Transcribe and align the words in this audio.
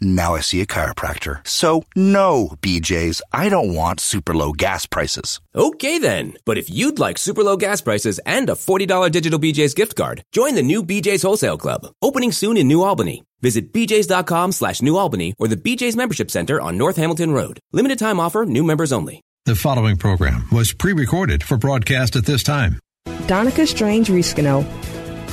Now 0.00 0.34
I 0.34 0.40
see 0.40 0.60
a 0.60 0.66
chiropractor. 0.66 1.46
So, 1.46 1.84
no, 1.94 2.56
BJ's, 2.60 3.22
I 3.32 3.48
don't 3.48 3.74
want 3.74 4.00
super 4.00 4.34
low 4.34 4.52
gas 4.52 4.86
prices. 4.86 5.40
Okay 5.54 5.98
then, 5.98 6.34
but 6.44 6.58
if 6.58 6.68
you'd 6.70 6.98
like 6.98 7.18
super 7.18 7.42
low 7.42 7.56
gas 7.56 7.80
prices 7.80 8.18
and 8.26 8.48
a 8.48 8.54
$40 8.54 9.10
digital 9.10 9.38
BJ's 9.38 9.74
gift 9.74 9.96
card, 9.96 10.22
join 10.32 10.54
the 10.54 10.62
new 10.62 10.82
BJ's 10.82 11.22
Wholesale 11.22 11.58
Club, 11.58 11.86
opening 12.02 12.32
soon 12.32 12.56
in 12.56 12.68
New 12.68 12.82
Albany. 12.82 13.22
Visit 13.40 13.72
bjs.com 13.72 14.52
slash 14.52 14.80
New 14.80 14.96
Albany 14.96 15.34
or 15.38 15.48
the 15.48 15.56
BJ's 15.56 15.96
Membership 15.96 16.30
Center 16.30 16.60
on 16.60 16.78
North 16.78 16.96
Hamilton 16.96 17.32
Road. 17.32 17.60
Limited 17.72 17.98
time 17.98 18.18
offer, 18.18 18.46
new 18.46 18.64
members 18.64 18.92
only. 18.92 19.20
The 19.44 19.54
following 19.54 19.98
program 19.98 20.46
was 20.50 20.72
pre-recorded 20.72 21.42
for 21.42 21.58
broadcast 21.58 22.16
at 22.16 22.24
this 22.24 22.42
time. 22.42 22.80
Donica 23.26 23.66
Strange 23.66 24.08
Riscano, 24.08 24.64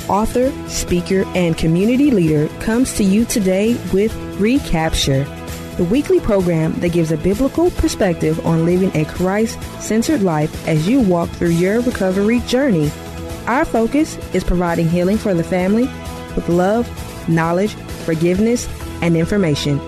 author, 0.08 0.52
speaker, 0.68 1.24
and 1.34 1.56
community 1.56 2.10
leader, 2.10 2.48
comes 2.60 2.94
to 2.94 3.04
you 3.04 3.24
today 3.24 3.74
with 3.92 4.14
Recapture, 4.38 5.24
the 5.76 5.84
weekly 5.84 6.20
program 6.20 6.72
that 6.80 6.92
gives 6.92 7.12
a 7.12 7.16
biblical 7.16 7.70
perspective 7.72 8.44
on 8.46 8.64
living 8.64 8.94
a 8.94 9.04
Christ 9.04 9.60
centered 9.80 10.22
life 10.22 10.68
as 10.68 10.88
you 10.88 11.00
walk 11.00 11.28
through 11.30 11.50
your 11.50 11.80
recovery 11.80 12.40
journey. 12.40 12.90
Our 13.46 13.64
focus 13.64 14.16
is 14.34 14.44
providing 14.44 14.88
healing 14.88 15.18
for 15.18 15.34
the 15.34 15.44
family 15.44 15.84
with 16.36 16.48
love, 16.48 16.88
knowledge, 17.28 17.74
forgiveness, 18.04 18.68
and 19.02 19.16
information. 19.16 19.80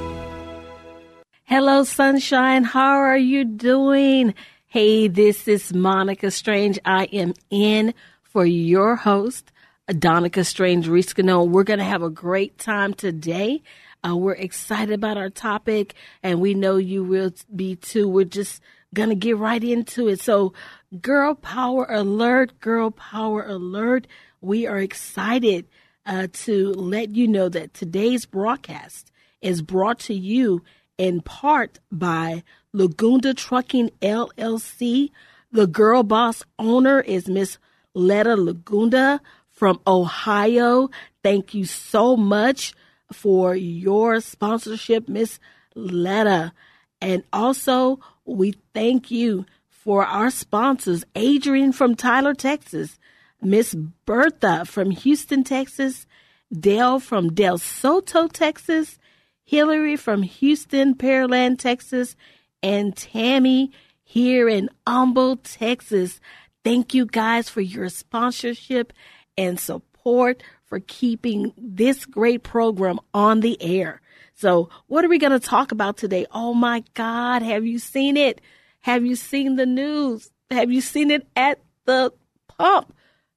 Hello, 1.44 1.84
sunshine. 1.84 2.64
How 2.64 2.96
are 2.96 3.18
you 3.18 3.44
doing? 3.44 4.34
Hey, 4.66 5.06
this 5.06 5.46
is 5.46 5.72
Monica 5.72 6.30
Strange. 6.32 6.78
I 6.84 7.04
am 7.04 7.34
in 7.50 7.94
for 8.22 8.44
your 8.44 8.96
host, 8.96 9.52
Donica 9.92 10.44
Strange 10.44 10.86
Riscano. 10.86 11.46
We're 11.46 11.64
going 11.64 11.78
to 11.78 11.84
have 11.84 12.02
a 12.02 12.10
great 12.10 12.58
time 12.58 12.94
today. 12.94 13.62
Uh, 14.06 14.16
we're 14.16 14.32
excited 14.32 14.94
about 14.94 15.18
our 15.18 15.28
topic, 15.28 15.94
and 16.22 16.40
we 16.40 16.54
know 16.54 16.76
you 16.76 17.04
will 17.04 17.32
be 17.54 17.76
too. 17.76 18.08
We're 18.08 18.24
just 18.24 18.62
going 18.94 19.10
to 19.10 19.14
get 19.14 19.36
right 19.36 19.62
into 19.62 20.08
it. 20.08 20.20
So, 20.20 20.54
girl 21.02 21.34
power 21.34 21.86
alert, 21.90 22.60
girl 22.60 22.90
power 22.90 23.42
alert. 23.42 24.06
We 24.40 24.66
are 24.66 24.78
excited 24.78 25.66
uh, 26.06 26.28
to 26.32 26.72
let 26.72 27.14
you 27.14 27.28
know 27.28 27.48
that 27.50 27.74
today's 27.74 28.24
broadcast 28.24 29.10
is 29.42 29.60
brought 29.60 29.98
to 30.00 30.14
you 30.14 30.62
in 30.96 31.20
part 31.20 31.78
by 31.92 32.42
Lagunda 32.74 33.36
Trucking 33.36 33.90
LLC. 34.00 35.10
The 35.52 35.66
girl 35.66 36.02
boss 36.02 36.42
owner 36.58 37.00
is 37.00 37.28
Miss 37.28 37.58
Letta 37.94 38.36
Lagunda 38.36 39.20
from 39.64 39.80
Ohio. 39.86 40.90
Thank 41.22 41.54
you 41.54 41.64
so 41.64 42.18
much 42.18 42.74
for 43.10 43.56
your 43.56 44.20
sponsorship, 44.20 45.08
Miss 45.08 45.40
Letta. 45.74 46.52
And 47.00 47.24
also, 47.32 47.98
we 48.26 48.56
thank 48.74 49.10
you 49.10 49.46
for 49.70 50.04
our 50.04 50.28
sponsors, 50.28 51.02
Adrian 51.14 51.72
from 51.72 51.94
Tyler, 51.94 52.34
Texas, 52.34 52.98
Miss 53.40 53.74
Bertha 54.04 54.66
from 54.66 54.90
Houston, 54.90 55.44
Texas, 55.44 56.04
Dale 56.52 57.00
from 57.00 57.32
Del 57.32 57.56
Soto, 57.56 58.28
Texas, 58.28 58.98
Hillary 59.46 59.96
from 59.96 60.24
Houston, 60.24 60.94
Pearland, 60.94 61.58
Texas, 61.58 62.16
and 62.62 62.94
Tammy 62.94 63.72
here 64.02 64.46
in 64.46 64.68
Humble, 64.86 65.38
Texas. 65.38 66.20
Thank 66.64 66.92
you 66.92 67.06
guys 67.06 67.48
for 67.48 67.62
your 67.62 67.88
sponsorship 67.88 68.92
and 69.36 69.58
support 69.58 70.42
for 70.64 70.80
keeping 70.80 71.52
this 71.56 72.04
great 72.04 72.42
program 72.42 72.98
on 73.12 73.40
the 73.40 73.60
air. 73.62 74.00
So, 74.34 74.68
what 74.88 75.04
are 75.04 75.08
we 75.08 75.18
going 75.18 75.38
to 75.38 75.46
talk 75.46 75.72
about 75.72 75.96
today? 75.96 76.26
Oh 76.32 76.54
my 76.54 76.82
God, 76.94 77.42
have 77.42 77.64
you 77.64 77.78
seen 77.78 78.16
it? 78.16 78.40
Have 78.80 79.06
you 79.06 79.16
seen 79.16 79.56
the 79.56 79.66
news? 79.66 80.30
Have 80.50 80.72
you 80.72 80.80
seen 80.80 81.10
it 81.10 81.26
at 81.36 81.60
the 81.84 82.12
pump? 82.48 82.94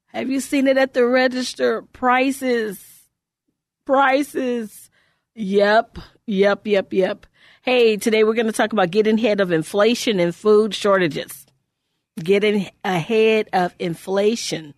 Have 0.08 0.30
you 0.30 0.40
seen 0.40 0.68
it 0.68 0.78
at 0.78 0.94
the 0.94 1.06
register? 1.06 1.84
Prices, 1.94 2.84
prices. 3.86 4.90
Yep, 5.36 6.00
yep, 6.26 6.66
yep, 6.66 6.92
yep. 6.92 7.26
Hey, 7.62 7.98
today 7.98 8.24
we're 8.24 8.34
going 8.34 8.48
to 8.48 8.52
talk 8.52 8.74
about 8.74 8.92
getting 8.92 9.20
ahead 9.20 9.40
of 9.40 9.52
inflation 9.52 10.20
and 10.20 10.34
food 10.34 10.74
shortages. 10.74 11.46
Getting 12.18 12.70
ahead 12.84 13.50
of 13.54 13.76
inflation 13.78 14.74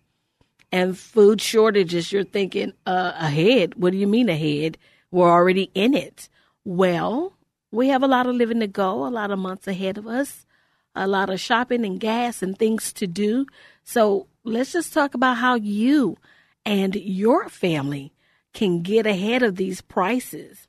and 0.72 0.98
food 0.98 1.40
shortages. 1.40 2.12
You're 2.12 2.24
thinking, 2.24 2.72
uh, 2.86 3.12
ahead? 3.16 3.74
What 3.76 3.92
do 3.92 3.98
you 3.98 4.06
mean 4.06 4.28
ahead? 4.28 4.78
We're 5.10 5.30
already 5.30 5.70
in 5.74 5.94
it. 5.94 6.28
Well, 6.64 7.34
we 7.72 7.88
have 7.88 8.02
a 8.02 8.08
lot 8.08 8.26
of 8.26 8.34
living 8.34 8.60
to 8.60 8.66
go, 8.66 9.06
a 9.06 9.08
lot 9.08 9.30
of 9.30 9.38
months 9.38 9.66
ahead 9.66 9.98
of 9.98 10.06
us, 10.06 10.46
a 10.94 11.06
lot 11.06 11.30
of 11.30 11.40
shopping 11.40 11.84
and 11.84 12.00
gas 12.00 12.42
and 12.42 12.58
things 12.58 12.92
to 12.94 13.06
do. 13.06 13.46
So 13.84 14.26
let's 14.44 14.72
just 14.72 14.92
talk 14.92 15.14
about 15.14 15.38
how 15.38 15.54
you 15.54 16.16
and 16.64 16.94
your 16.94 17.48
family 17.48 18.12
can 18.52 18.82
get 18.82 19.06
ahead 19.06 19.42
of 19.42 19.56
these 19.56 19.80
prices. 19.80 20.66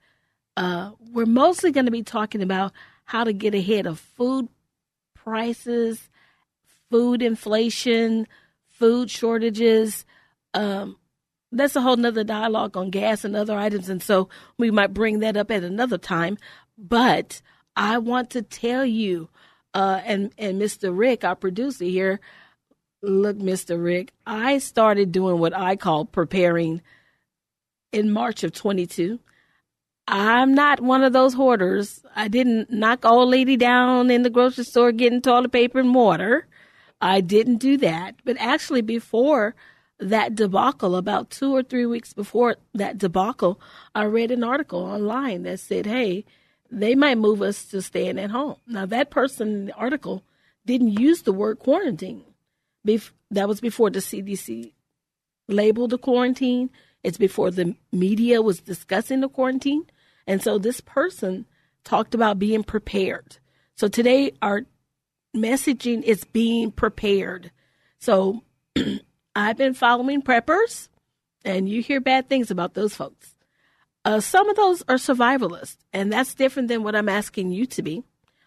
Uh, 0.55 0.91
we're 1.11 1.25
mostly 1.25 1.71
going 1.71 1.85
to 1.85 1.91
be 1.91 2.03
talking 2.03 2.41
about 2.41 2.71
how 3.05 3.23
to 3.23 3.33
get 3.33 3.55
ahead 3.55 3.85
of 3.85 3.99
food 3.99 4.47
prices, 5.15 6.09
food 6.89 7.21
inflation, 7.21 8.27
food 8.81 9.11
shortages. 9.11 10.05
Um, 10.55 10.97
that's 11.51 11.75
a 11.75 11.81
whole 11.81 11.97
nother 11.97 12.23
dialogue 12.23 12.75
on 12.75 12.89
gas 12.89 13.23
and 13.23 13.35
other 13.35 13.55
items. 13.55 13.89
And 13.89 14.01
so 14.01 14.27
we 14.57 14.71
might 14.71 14.93
bring 14.93 15.19
that 15.19 15.37
up 15.37 15.51
at 15.51 15.63
another 15.63 15.99
time. 15.99 16.37
But 16.79 17.41
I 17.75 17.99
want 17.99 18.31
to 18.31 18.41
tell 18.41 18.83
you, 18.83 19.29
uh, 19.75 20.01
and, 20.03 20.33
and 20.37 20.59
Mr. 20.59 20.97
Rick, 20.97 21.23
our 21.23 21.35
producer 21.35 21.85
here, 21.85 22.19
look, 23.03 23.37
Mr. 23.37 23.81
Rick, 23.81 24.13
I 24.25 24.57
started 24.57 25.11
doing 25.11 25.37
what 25.37 25.55
I 25.55 25.75
call 25.75 26.05
preparing 26.05 26.81
in 27.91 28.11
March 28.11 28.43
of 28.43 28.51
22. 28.51 29.19
I'm 30.07 30.55
not 30.55 30.81
one 30.81 31.03
of 31.03 31.13
those 31.13 31.35
hoarders. 31.35 32.03
I 32.15 32.29
didn't 32.29 32.71
knock 32.71 33.05
old 33.05 33.29
lady 33.29 33.57
down 33.57 34.09
in 34.09 34.23
the 34.23 34.31
grocery 34.31 34.63
store 34.63 34.91
getting 34.91 35.21
toilet 35.21 35.51
paper 35.51 35.79
and 35.79 35.93
water. 35.93 36.47
I 37.01 37.21
didn't 37.21 37.57
do 37.57 37.77
that. 37.77 38.15
But 38.23 38.37
actually, 38.39 38.81
before 38.81 39.55
that 39.99 40.35
debacle, 40.35 40.95
about 40.95 41.29
two 41.29 41.53
or 41.53 41.63
three 41.63 41.85
weeks 41.85 42.13
before 42.13 42.57
that 42.73 42.97
debacle, 42.97 43.59
I 43.93 44.03
read 44.03 44.31
an 44.31 44.43
article 44.43 44.81
online 44.81 45.43
that 45.43 45.59
said, 45.59 45.85
hey, 45.85 46.25
they 46.69 46.95
might 46.95 47.17
move 47.17 47.41
us 47.41 47.65
to 47.67 47.81
staying 47.81 48.19
at 48.19 48.31
home. 48.31 48.55
Now, 48.67 48.85
that 48.85 49.09
person 49.09 49.47
in 49.49 49.65
the 49.65 49.73
article 49.73 50.23
didn't 50.65 50.99
use 50.99 51.23
the 51.23 51.33
word 51.33 51.59
quarantine. 51.59 52.23
Bef- 52.87 53.11
that 53.31 53.47
was 53.47 53.59
before 53.59 53.89
the 53.89 53.99
CDC 53.99 54.73
labeled 55.47 55.89
the 55.91 55.97
quarantine. 55.97 56.69
It's 57.03 57.17
before 57.17 57.51
the 57.51 57.75
media 57.91 58.41
was 58.41 58.61
discussing 58.61 59.21
the 59.21 59.29
quarantine. 59.29 59.85
And 60.27 60.41
so 60.41 60.57
this 60.57 60.81
person 60.81 61.45
talked 61.83 62.13
about 62.13 62.39
being 62.39 62.63
prepared. 62.63 63.37
So 63.75 63.87
today 63.87 64.33
our 64.41 64.65
messaging 65.35 66.03
is 66.03 66.23
being 66.25 66.71
prepared. 66.71 67.51
So 67.99 68.43
I've 69.35 69.57
been 69.57 69.73
following 69.73 70.21
preppers, 70.21 70.89
and 71.45 71.67
you 71.67 71.81
hear 71.81 72.01
bad 72.01 72.29
things 72.29 72.51
about 72.51 72.73
those 72.73 72.95
folks. 72.95 73.35
Uh, 74.03 74.19
some 74.19 74.49
of 74.49 74.55
those 74.55 74.81
are 74.87 74.95
survivalists, 74.95 75.77
and 75.93 76.11
that's 76.11 76.33
different 76.33 76.67
than 76.67 76.83
what 76.83 76.95
I'm 76.95 77.09
asking 77.09 77.51
you 77.51 77.65
to 77.67 77.81
be. 77.81 78.03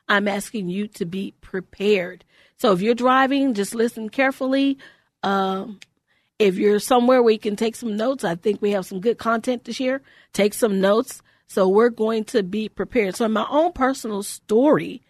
I'm 0.09 0.29
asking 0.29 0.69
you 0.69 0.89
to 0.89 1.07
be 1.07 1.35
prepared. 1.41 2.25
So 2.59 2.73
if 2.73 2.81
you're 2.81 2.95
driving, 2.95 3.55
just 3.55 3.75
listen 3.75 4.09
carefully. 4.11 4.79
Um, 5.23 5.81
if 6.39 6.57
you're 6.57 6.81
somewhere 6.81 7.23
where 7.23 7.33
you 7.33 7.39
can 7.39 7.57
take 7.57 7.77
some 7.77 7.97
notes, 7.97 8.25
I 8.25 8.35
think 8.35 8.61
we 8.61 8.73
have 8.73 8.85
some 8.85 9.01
good 9.01 9.19
content 9.19 9.65
to 9.65 9.73
share. 9.73 10.03
Take 10.33 10.53
some 10.53 10.81
notes. 10.81 11.23
So 11.47 11.69
we're 11.69 11.91
going 11.91 12.25
to 12.25 12.43
be 12.43 12.69
prepared. 12.69 13.17
So 13.17 13.25
in 13.25 13.33
my 13.33 13.47
own 13.49 13.73
personal 13.73 14.23
story, 14.23 15.03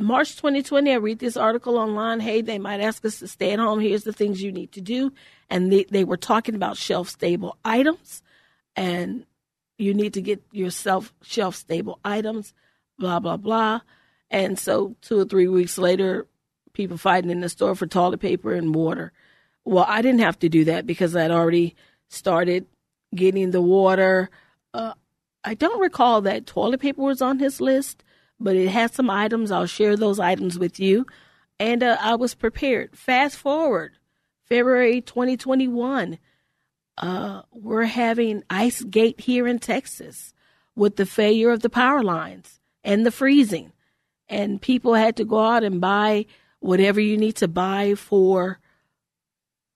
March 0.00 0.36
2020, 0.36 0.92
I 0.92 0.96
read 0.96 1.18
this 1.20 1.36
article 1.36 1.78
online. 1.78 2.20
Hey, 2.20 2.42
they 2.42 2.58
might 2.58 2.80
ask 2.80 3.04
us 3.04 3.20
to 3.20 3.28
stay 3.28 3.52
at 3.52 3.58
home. 3.58 3.80
Here's 3.80 4.04
the 4.04 4.12
things 4.12 4.42
you 4.42 4.50
need 4.50 4.72
to 4.72 4.80
do. 4.80 5.12
And 5.48 5.72
they, 5.72 5.84
they 5.84 6.04
were 6.04 6.16
talking 6.16 6.54
about 6.54 6.76
shelf 6.76 7.08
stable 7.08 7.56
items 7.64 8.22
and 8.76 9.24
you 9.78 9.94
need 9.94 10.14
to 10.14 10.22
get 10.22 10.42
yourself 10.52 11.12
shelf 11.22 11.56
stable 11.56 12.00
items, 12.04 12.54
blah, 12.98 13.20
blah, 13.20 13.36
blah. 13.36 13.80
And 14.30 14.58
so 14.58 14.96
two 15.00 15.20
or 15.20 15.24
three 15.24 15.48
weeks 15.48 15.78
later, 15.78 16.26
people 16.72 16.96
fighting 16.96 17.30
in 17.30 17.40
the 17.40 17.48
store 17.48 17.74
for 17.74 17.86
toilet 17.86 18.20
paper 18.20 18.52
and 18.52 18.74
water. 18.74 19.12
Well, 19.64 19.86
I 19.88 20.02
didn't 20.02 20.20
have 20.20 20.38
to 20.40 20.48
do 20.48 20.64
that 20.64 20.86
because 20.86 21.16
I'd 21.16 21.30
already 21.30 21.76
started 22.08 22.66
getting 23.14 23.50
the 23.50 23.62
water. 23.62 24.30
Uh, 24.72 24.94
I 25.44 25.54
don't 25.54 25.80
recall 25.80 26.20
that 26.22 26.46
toilet 26.46 26.80
paper 26.80 27.02
was 27.02 27.22
on 27.22 27.38
his 27.38 27.60
list, 27.60 28.03
but 28.40 28.56
it 28.56 28.68
has 28.68 28.92
some 28.92 29.10
items. 29.10 29.50
I'll 29.50 29.66
share 29.66 29.96
those 29.96 30.18
items 30.18 30.58
with 30.58 30.78
you. 30.80 31.06
And 31.58 31.82
uh, 31.82 31.96
I 32.00 32.16
was 32.16 32.34
prepared. 32.34 32.96
Fast 32.96 33.36
forward, 33.36 33.92
February 34.44 35.00
2021, 35.00 36.18
uh, 36.98 37.42
we're 37.52 37.84
having 37.84 38.42
ice 38.50 38.82
gate 38.84 39.20
here 39.20 39.46
in 39.46 39.58
Texas 39.58 40.32
with 40.76 40.96
the 40.96 41.06
failure 41.06 41.50
of 41.50 41.60
the 41.60 41.70
power 41.70 42.02
lines 42.02 42.60
and 42.82 43.06
the 43.06 43.10
freezing. 43.10 43.72
And 44.28 44.60
people 44.60 44.94
had 44.94 45.16
to 45.16 45.24
go 45.24 45.40
out 45.40 45.64
and 45.64 45.80
buy 45.80 46.26
whatever 46.60 47.00
you 47.00 47.16
need 47.16 47.36
to 47.36 47.48
buy 47.48 47.94
for 47.94 48.58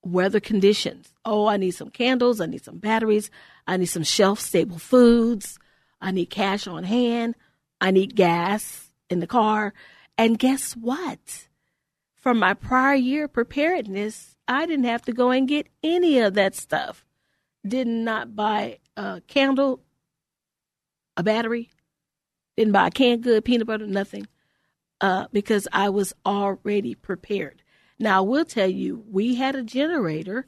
weather 0.02 0.40
conditions. 0.40 1.12
Oh, 1.24 1.46
I 1.46 1.56
need 1.56 1.72
some 1.72 1.90
candles. 1.90 2.40
I 2.40 2.46
need 2.46 2.64
some 2.64 2.78
batteries. 2.78 3.30
I 3.66 3.76
need 3.76 3.86
some 3.86 4.04
shelf 4.04 4.40
stable 4.40 4.78
foods. 4.78 5.58
I 6.00 6.10
need 6.10 6.26
cash 6.26 6.66
on 6.66 6.84
hand. 6.84 7.34
I 7.80 7.90
need 7.90 8.16
gas 8.16 8.90
in 9.08 9.20
the 9.20 9.26
car. 9.26 9.72
And 10.16 10.38
guess 10.38 10.72
what? 10.72 11.48
From 12.14 12.38
my 12.38 12.54
prior 12.54 12.96
year 12.96 13.28
preparedness, 13.28 14.36
I 14.46 14.66
didn't 14.66 14.86
have 14.86 15.02
to 15.02 15.12
go 15.12 15.30
and 15.30 15.46
get 15.46 15.68
any 15.82 16.18
of 16.18 16.34
that 16.34 16.54
stuff. 16.54 17.04
Did 17.66 17.86
not 17.86 18.34
buy 18.34 18.78
a 18.96 19.20
candle, 19.26 19.80
a 21.16 21.22
battery, 21.22 21.70
didn't 22.56 22.72
buy 22.72 22.90
canned 22.90 23.22
good, 23.22 23.44
peanut 23.44 23.66
butter, 23.66 23.86
nothing, 23.86 24.26
uh, 25.00 25.26
because 25.32 25.68
I 25.72 25.90
was 25.90 26.12
already 26.26 26.94
prepared. 26.94 27.62
Now, 28.00 28.18
I 28.18 28.20
will 28.26 28.44
tell 28.44 28.68
you, 28.68 29.04
we 29.10 29.36
had 29.36 29.54
a 29.54 29.62
generator, 29.62 30.46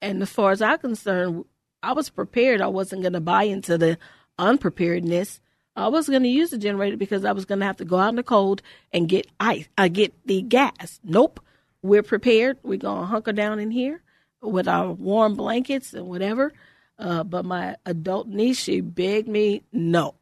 and 0.00 0.22
as 0.22 0.30
far 0.30 0.52
as 0.52 0.62
I'm 0.62 0.78
concerned, 0.78 1.44
I 1.82 1.92
was 1.92 2.10
prepared. 2.10 2.60
I 2.60 2.68
wasn't 2.68 3.02
going 3.02 3.12
to 3.12 3.20
buy 3.20 3.44
into 3.44 3.78
the 3.78 3.98
unpreparedness. 4.38 5.40
I 5.76 5.88
was 5.88 6.08
going 6.08 6.22
to 6.22 6.28
use 6.28 6.50
the 6.50 6.58
generator 6.58 6.96
because 6.96 7.24
I 7.24 7.32
was 7.32 7.44
going 7.44 7.58
to 7.60 7.66
have 7.66 7.76
to 7.76 7.84
go 7.84 7.98
out 7.98 8.08
in 8.08 8.16
the 8.16 8.22
cold 8.22 8.62
and 8.92 9.08
get 9.08 9.26
ice. 9.38 9.68
I 9.76 9.84
uh, 9.84 9.88
get 9.88 10.14
the 10.26 10.40
gas. 10.40 11.00
Nope, 11.04 11.40
we're 11.82 12.02
prepared. 12.02 12.58
We're 12.62 12.78
going 12.78 13.00
to 13.00 13.06
hunker 13.06 13.32
down 13.32 13.58
in 13.58 13.70
here 13.70 14.02
with 14.40 14.68
our 14.68 14.92
warm 14.92 15.34
blankets 15.34 15.92
and 15.92 16.06
whatever. 16.06 16.52
Uh, 16.98 17.24
but 17.24 17.44
my 17.44 17.76
adult 17.84 18.26
niece, 18.26 18.58
she 18.58 18.80
begged 18.80 19.28
me, 19.28 19.62
no, 19.70 20.14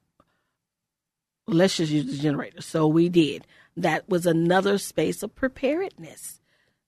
let's 1.47 1.77
just 1.77 1.93
use 1.93 2.07
the 2.07 2.17
generator. 2.17 2.61
So 2.61 2.89
we 2.89 3.09
did. 3.09 3.47
That 3.77 4.09
was 4.09 4.27
another 4.27 4.79
space 4.79 5.23
of 5.23 5.35
preparedness. 5.35 6.41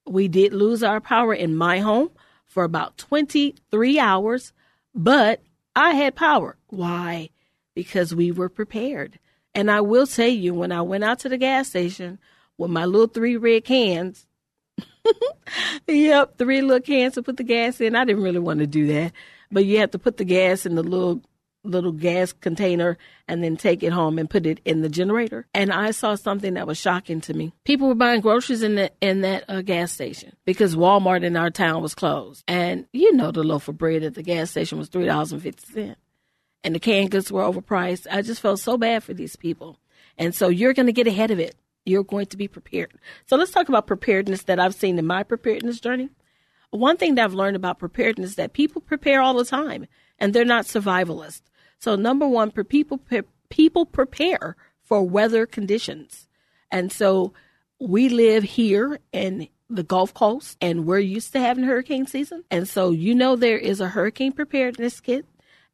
We 0.06 0.28
did 0.28 0.52
lose 0.52 0.82
our 0.82 1.00
power 1.00 1.34
in 1.34 1.56
my 1.56 1.80
home 1.80 2.10
for 2.46 2.64
about 2.64 2.98
23 2.98 3.98
hours, 3.98 4.52
but 4.94 5.40
I 5.74 5.94
had 5.94 6.14
power. 6.14 6.56
Why? 6.68 7.30
Because 7.76 8.12
we 8.12 8.32
were 8.32 8.48
prepared. 8.48 9.20
And 9.54 9.70
I 9.70 9.80
will 9.80 10.08
tell 10.08 10.26
you, 10.26 10.52
when 10.52 10.72
I 10.72 10.82
went 10.82 11.04
out 11.04 11.20
to 11.20 11.28
the 11.28 11.38
gas 11.38 11.68
station 11.68 12.18
with 12.58 12.72
my 12.72 12.84
little 12.84 13.06
three 13.06 13.36
red 13.36 13.64
cans, 13.64 14.26
yep, 15.86 16.36
three 16.36 16.60
little 16.62 16.80
cans 16.80 17.14
to 17.14 17.22
put 17.22 17.36
the 17.36 17.44
gas 17.44 17.80
in. 17.80 17.94
I 17.94 18.04
didn't 18.04 18.22
really 18.22 18.40
want 18.40 18.60
to 18.60 18.66
do 18.66 18.86
that, 18.88 19.12
but 19.52 19.64
you 19.64 19.78
have 19.78 19.92
to 19.92 19.98
put 19.98 20.16
the 20.16 20.24
gas 20.24 20.66
in 20.66 20.74
the 20.74 20.82
little 20.82 21.22
little 21.66 21.92
gas 21.92 22.32
container 22.32 22.96
and 23.26 23.42
then 23.42 23.56
take 23.56 23.82
it 23.82 23.92
home 23.92 24.18
and 24.18 24.30
put 24.30 24.46
it 24.46 24.60
in 24.64 24.82
the 24.82 24.88
generator. 24.88 25.46
And 25.52 25.72
I 25.72 25.90
saw 25.90 26.14
something 26.14 26.54
that 26.54 26.66
was 26.66 26.78
shocking 26.78 27.20
to 27.22 27.34
me. 27.34 27.52
People 27.64 27.88
were 27.88 27.94
buying 27.94 28.20
groceries 28.20 28.62
in 28.62 28.76
the 28.76 28.92
in 29.00 29.22
that 29.22 29.44
uh, 29.48 29.62
gas 29.62 29.92
station 29.92 30.36
because 30.44 30.76
Walmart 30.76 31.24
in 31.24 31.36
our 31.36 31.50
town 31.50 31.82
was 31.82 31.94
closed. 31.94 32.44
And 32.46 32.86
you 32.92 33.12
know 33.14 33.30
the 33.30 33.42
loaf 33.42 33.68
of 33.68 33.78
bread 33.78 34.02
at 34.02 34.14
the 34.14 34.22
gas 34.22 34.50
station 34.50 34.78
was 34.78 34.88
three 34.88 35.06
dollars 35.06 35.32
and 35.32 35.42
fifty 35.42 35.72
cents, 35.72 36.00
and 36.66 36.74
the 36.74 36.80
canned 36.80 37.12
goods 37.12 37.30
were 37.30 37.44
overpriced. 37.44 38.08
I 38.10 38.22
just 38.22 38.40
felt 38.40 38.58
so 38.58 38.76
bad 38.76 39.04
for 39.04 39.14
these 39.14 39.36
people. 39.36 39.78
And 40.18 40.34
so 40.34 40.48
you're 40.48 40.74
going 40.74 40.86
to 40.86 40.92
get 40.92 41.06
ahead 41.06 41.30
of 41.30 41.38
it. 41.38 41.54
You're 41.84 42.02
going 42.02 42.26
to 42.26 42.36
be 42.36 42.48
prepared. 42.48 42.92
So 43.26 43.36
let's 43.36 43.52
talk 43.52 43.68
about 43.68 43.86
preparedness 43.86 44.42
that 44.42 44.58
I've 44.58 44.74
seen 44.74 44.98
in 44.98 45.06
my 45.06 45.22
preparedness 45.22 45.78
journey. 45.78 46.08
One 46.70 46.96
thing 46.96 47.14
that 47.14 47.24
I've 47.24 47.34
learned 47.34 47.54
about 47.54 47.78
preparedness 47.78 48.30
is 48.30 48.36
that 48.36 48.52
people 48.52 48.80
prepare 48.80 49.22
all 49.22 49.34
the 49.34 49.44
time 49.44 49.86
and 50.18 50.34
they're 50.34 50.44
not 50.44 50.64
survivalists. 50.64 51.42
So 51.78 51.94
number 51.94 52.26
one, 52.26 52.50
people 52.50 53.00
people 53.48 53.86
prepare 53.86 54.56
for 54.82 55.04
weather 55.04 55.46
conditions, 55.46 56.26
and 56.70 56.90
so 56.90 57.32
we 57.78 58.08
live 58.08 58.42
here 58.42 58.98
in 59.12 59.48
the 59.68 59.82
Gulf 59.82 60.14
Coast, 60.14 60.56
and 60.60 60.86
we're 60.86 60.98
used 60.98 61.32
to 61.32 61.40
having 61.40 61.64
hurricane 61.64 62.06
season, 62.06 62.44
and 62.50 62.66
so 62.66 62.90
you 62.90 63.14
know 63.14 63.36
there 63.36 63.58
is 63.58 63.80
a 63.80 63.88
hurricane 63.88 64.32
preparedness 64.32 65.00
kit, 65.00 65.26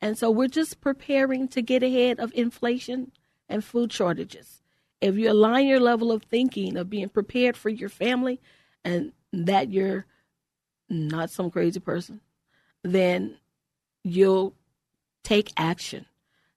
and 0.02 0.18
so 0.18 0.30
we're 0.30 0.48
just 0.48 0.80
preparing 0.80 1.48
to 1.48 1.62
get 1.62 1.82
ahead 1.82 2.18
of 2.18 2.32
inflation 2.34 3.12
and 3.48 3.64
food 3.64 3.92
shortages. 3.92 4.60
If 5.00 5.16
you 5.16 5.30
align 5.30 5.66
your 5.66 5.80
level 5.80 6.12
of 6.12 6.24
thinking 6.24 6.76
of 6.76 6.90
being 6.90 7.08
prepared 7.08 7.56
for 7.56 7.70
your 7.70 7.88
family, 7.88 8.40
and 8.84 9.12
that 9.32 9.70
you're 9.70 10.06
not 10.88 11.30
some 11.30 11.50
crazy 11.50 11.80
person, 11.80 12.20
then 12.82 13.36
you'll 14.04 14.54
take 15.22 15.52
action. 15.56 16.06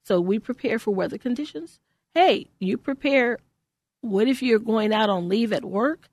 So 0.03 0.19
we 0.19 0.39
prepare 0.39 0.79
for 0.79 0.91
weather 0.91 1.17
conditions. 1.17 1.79
Hey, 2.13 2.47
you 2.59 2.77
prepare. 2.77 3.39
What 4.01 4.27
if 4.27 4.41
you're 4.41 4.59
going 4.59 4.93
out 4.93 5.09
on 5.09 5.29
leave 5.29 5.53
at 5.53 5.65
work 5.65 6.09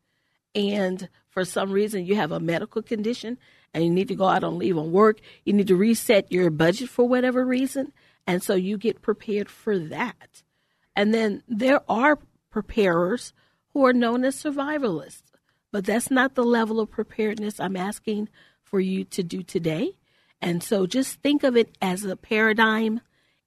and 0.54 1.08
for 1.28 1.44
some 1.44 1.70
reason 1.72 2.06
you 2.06 2.14
have 2.16 2.32
a 2.32 2.40
medical 2.40 2.82
condition 2.82 3.38
and 3.74 3.84
you 3.84 3.90
need 3.90 4.08
to 4.08 4.14
go 4.14 4.26
out 4.26 4.44
on 4.44 4.58
leave 4.58 4.78
on 4.78 4.92
work? 4.92 5.20
You 5.44 5.52
need 5.52 5.68
to 5.68 5.76
reset 5.76 6.30
your 6.30 6.50
budget 6.50 6.88
for 6.88 7.06
whatever 7.08 7.44
reason. 7.44 7.92
And 8.26 8.42
so 8.42 8.54
you 8.54 8.78
get 8.78 9.02
prepared 9.02 9.48
for 9.48 9.78
that. 9.78 10.42
And 10.94 11.12
then 11.12 11.42
there 11.48 11.80
are 11.88 12.18
preparers 12.50 13.32
who 13.72 13.84
are 13.86 13.92
known 13.92 14.24
as 14.24 14.40
survivalists, 14.40 15.22
but 15.72 15.84
that's 15.84 16.10
not 16.10 16.34
the 16.34 16.44
level 16.44 16.80
of 16.80 16.90
preparedness 16.90 17.58
I'm 17.58 17.76
asking 17.76 18.28
for 18.62 18.80
you 18.80 19.04
to 19.04 19.22
do 19.22 19.42
today. 19.42 19.92
And 20.40 20.62
so 20.62 20.86
just 20.86 21.20
think 21.20 21.42
of 21.44 21.56
it 21.56 21.76
as 21.80 22.04
a 22.04 22.16
paradigm 22.16 23.00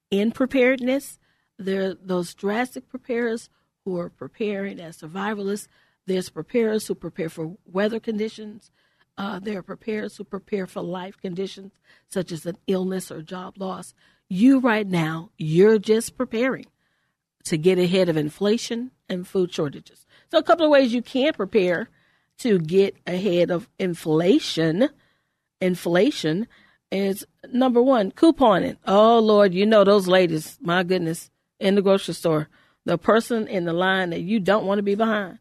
in 0.09 0.31
preparedness. 0.31 1.19
There 1.57 1.89
are 1.89 1.93
those 1.93 2.33
drastic 2.33 2.89
preparers 2.89 3.49
who 3.83 3.97
are 3.99 4.09
preparing 4.09 4.79
as 4.79 5.01
survivalists. 5.01 5.67
There's 6.07 6.29
preparers 6.29 6.87
who 6.87 6.95
prepare 6.95 7.29
for 7.29 7.57
weather 7.65 7.99
conditions. 7.99 8.71
Uh, 9.17 9.39
there 9.39 9.59
are 9.59 9.63
preparers 9.63 10.17
who 10.17 10.23
prepare 10.23 10.67
for 10.67 10.81
life 10.81 11.17
conditions 11.21 11.71
such 12.07 12.31
as 12.31 12.45
an 12.45 12.57
illness 12.67 13.11
or 13.11 13.21
job 13.21 13.55
loss. 13.57 13.93
You 14.27 14.59
right 14.59 14.87
now, 14.87 15.29
you're 15.37 15.79
just 15.79 16.17
preparing 16.17 16.65
to 17.45 17.57
get 17.57 17.79
ahead 17.79 18.09
of 18.09 18.17
inflation 18.17 18.91
and 19.07 19.27
food 19.27 19.53
shortages. 19.53 20.05
So 20.31 20.37
a 20.37 20.43
couple 20.43 20.65
of 20.65 20.71
ways 20.71 20.93
you 20.93 21.01
can 21.01 21.33
prepare 21.33 21.89
to 22.39 22.59
get 22.59 22.97
ahead 23.07 23.51
of 23.51 23.69
inflation. 23.79 24.89
Inflation 25.61 26.47
is 26.91 27.25
number 27.51 27.81
one, 27.81 28.11
couponing. 28.11 28.77
Oh 28.85 29.19
Lord, 29.19 29.53
you 29.53 29.65
know 29.65 29.83
those 29.83 30.07
ladies, 30.07 30.57
my 30.61 30.83
goodness, 30.83 31.29
in 31.59 31.75
the 31.75 31.81
grocery 31.81 32.13
store. 32.13 32.49
The 32.83 32.97
person 32.97 33.47
in 33.47 33.65
the 33.65 33.73
line 33.73 34.11
that 34.11 34.21
you 34.21 34.39
don't 34.39 34.65
want 34.65 34.79
to 34.79 34.83
be 34.83 34.95
behind. 34.95 35.39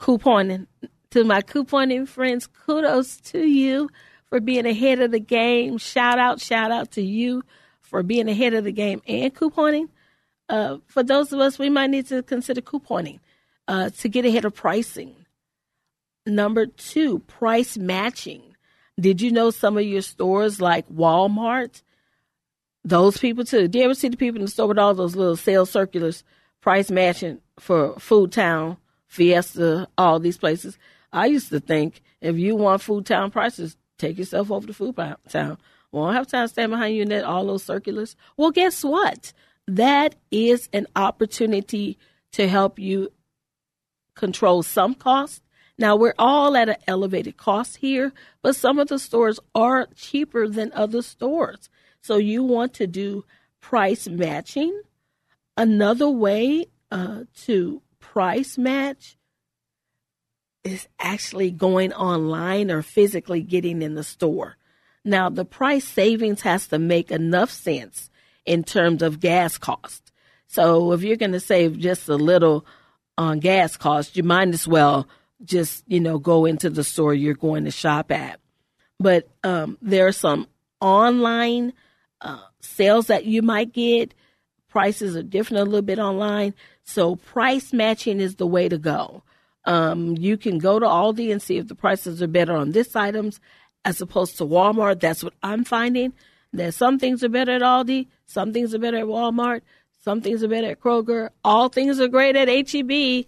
Couponing. 0.00 0.66
To 1.14 1.22
my 1.22 1.42
couponing 1.42 2.08
friends, 2.08 2.48
kudos 2.48 3.18
to 3.18 3.38
you 3.38 3.88
for 4.26 4.40
being 4.40 4.66
ahead 4.66 5.00
of 5.00 5.12
the 5.12 5.20
game. 5.20 5.78
Shout 5.78 6.18
out, 6.18 6.40
shout 6.40 6.72
out 6.72 6.90
to 6.90 7.02
you 7.02 7.44
for 7.82 8.02
being 8.02 8.28
ahead 8.28 8.52
of 8.52 8.64
the 8.64 8.72
game 8.72 9.00
and 9.06 9.32
couponing. 9.32 9.90
Uh, 10.48 10.78
for 10.88 11.04
those 11.04 11.32
of 11.32 11.38
us, 11.38 11.56
we 11.56 11.70
might 11.70 11.90
need 11.90 12.08
to 12.08 12.24
consider 12.24 12.60
couponing 12.60 13.20
uh, 13.68 13.90
to 13.90 14.08
get 14.08 14.24
ahead 14.24 14.44
of 14.44 14.56
pricing. 14.56 15.14
Number 16.26 16.66
two, 16.66 17.20
price 17.20 17.78
matching 17.78 18.42
did 18.98 19.20
you 19.20 19.30
know 19.30 19.50
some 19.50 19.78
of 19.78 19.84
your 19.84 20.02
stores 20.02 20.60
like 20.60 20.88
Walmart? 20.88 21.82
Those 22.82 23.18
people 23.18 23.44
too. 23.44 23.68
Do 23.68 23.78
you 23.78 23.84
ever 23.84 23.94
see 23.94 24.08
the 24.08 24.16
people 24.16 24.40
in 24.40 24.46
the 24.46 24.50
store 24.50 24.66
with 24.66 24.80
all 24.80 24.94
those 24.94 25.14
little 25.14 25.36
sales 25.36 25.70
circulars, 25.70 26.24
price 26.60 26.90
matching 26.90 27.38
for 27.60 27.96
Food 28.00 28.32
Town, 28.32 28.78
Fiesta, 29.06 29.86
all 29.96 30.18
these 30.18 30.38
places? 30.38 30.76
I 31.14 31.26
used 31.26 31.48
to 31.50 31.60
think 31.60 32.02
if 32.20 32.36
you 32.36 32.56
want 32.56 32.82
Food 32.82 33.06
Town 33.06 33.30
prices, 33.30 33.76
take 33.98 34.18
yourself 34.18 34.50
over 34.50 34.66
to 34.66 34.74
Food 34.74 34.96
Town. 35.28 35.58
Won't 35.92 36.16
have 36.16 36.26
time 36.26 36.44
to 36.44 36.48
stand 36.48 36.70
behind 36.70 36.96
you 36.96 37.02
in 37.02 37.08
that, 37.08 37.24
all 37.24 37.46
those 37.46 37.62
circulars. 37.62 38.16
Well, 38.36 38.50
guess 38.50 38.84
what? 38.84 39.32
That 39.66 40.16
is 40.30 40.68
an 40.72 40.86
opportunity 40.94 41.98
to 42.32 42.48
help 42.48 42.78
you 42.78 43.12
control 44.14 44.62
some 44.62 44.94
costs 44.94 45.40
now, 45.76 45.96
we're 45.96 46.14
all 46.18 46.56
at 46.56 46.68
an 46.68 46.76
elevated 46.86 47.36
cost 47.36 47.78
here, 47.78 48.12
but 48.42 48.54
some 48.54 48.78
of 48.78 48.88
the 48.88 48.98
stores 48.98 49.40
are 49.54 49.88
cheaper 49.94 50.48
than 50.48 50.72
other 50.72 51.02
stores. 51.02 51.68
So 52.00 52.16
you 52.16 52.44
want 52.44 52.74
to 52.74 52.86
do 52.86 53.24
price 53.60 54.06
matching. 54.08 54.82
Another 55.56 56.08
way 56.08 56.66
uh, 56.92 57.24
to 57.42 57.82
price 57.98 58.56
match 58.56 59.16
is 60.64 60.88
actually 60.98 61.50
going 61.50 61.92
online 61.92 62.70
or 62.70 62.82
physically 62.82 63.42
getting 63.42 63.82
in 63.82 63.94
the 63.94 64.02
store. 64.02 64.56
Now, 65.04 65.28
the 65.28 65.44
price 65.44 65.86
savings 65.86 66.40
has 66.40 66.66
to 66.68 66.78
make 66.78 67.10
enough 67.10 67.50
sense 67.50 68.10
in 68.46 68.64
terms 68.64 69.02
of 69.02 69.20
gas 69.20 69.58
cost. 69.58 70.10
So 70.46 70.92
if 70.92 71.02
you're 71.02 71.16
going 71.16 71.32
to 71.32 71.40
save 71.40 71.78
just 71.78 72.08
a 72.08 72.16
little 72.16 72.64
on 73.18 73.40
gas 73.40 73.76
costs, 73.76 74.16
you 74.16 74.22
might 74.22 74.48
as 74.48 74.66
well 74.66 75.06
just, 75.44 75.84
you 75.86 76.00
know, 76.00 76.18
go 76.18 76.46
into 76.46 76.70
the 76.70 76.84
store 76.84 77.12
you're 77.12 77.34
going 77.34 77.64
to 77.64 77.70
shop 77.70 78.10
at. 78.10 78.40
But 78.98 79.28
um, 79.42 79.76
there 79.82 80.06
are 80.06 80.12
some 80.12 80.46
online 80.80 81.74
uh, 82.20 82.40
sales 82.60 83.08
that 83.08 83.26
you 83.26 83.42
might 83.42 83.72
get. 83.72 84.14
Prices 84.68 85.16
are 85.16 85.22
different 85.22 85.60
a 85.60 85.64
little 85.64 85.82
bit 85.82 85.98
online. 85.98 86.54
So 86.84 87.16
price 87.16 87.72
matching 87.72 88.20
is 88.20 88.36
the 88.36 88.46
way 88.46 88.68
to 88.68 88.78
go. 88.78 89.22
Um, 89.66 90.16
you 90.18 90.36
can 90.36 90.58
go 90.58 90.78
to 90.78 90.86
Aldi 90.86 91.32
and 91.32 91.40
see 91.40 91.56
if 91.56 91.68
the 91.68 91.74
prices 91.74 92.22
are 92.22 92.26
better 92.26 92.54
on 92.54 92.72
this 92.72 92.94
items 92.94 93.40
as 93.84 94.00
opposed 94.00 94.38
to 94.38 94.44
Walmart. 94.44 95.00
That's 95.00 95.24
what 95.24 95.34
I'm 95.42 95.64
finding. 95.64 96.12
That 96.52 96.74
some 96.74 96.98
things 96.98 97.24
are 97.24 97.28
better 97.28 97.52
at 97.52 97.62
Aldi, 97.62 98.06
some 98.26 98.52
things 98.52 98.74
are 98.74 98.78
better 98.78 98.98
at 98.98 99.06
Walmart, 99.06 99.62
some 100.04 100.20
things 100.20 100.44
are 100.44 100.48
better 100.48 100.68
at 100.68 100.80
Kroger. 100.80 101.30
All 101.42 101.70
things 101.70 101.98
are 101.98 102.08
great 102.08 102.36
at 102.36 102.48
HEB. 102.48 103.24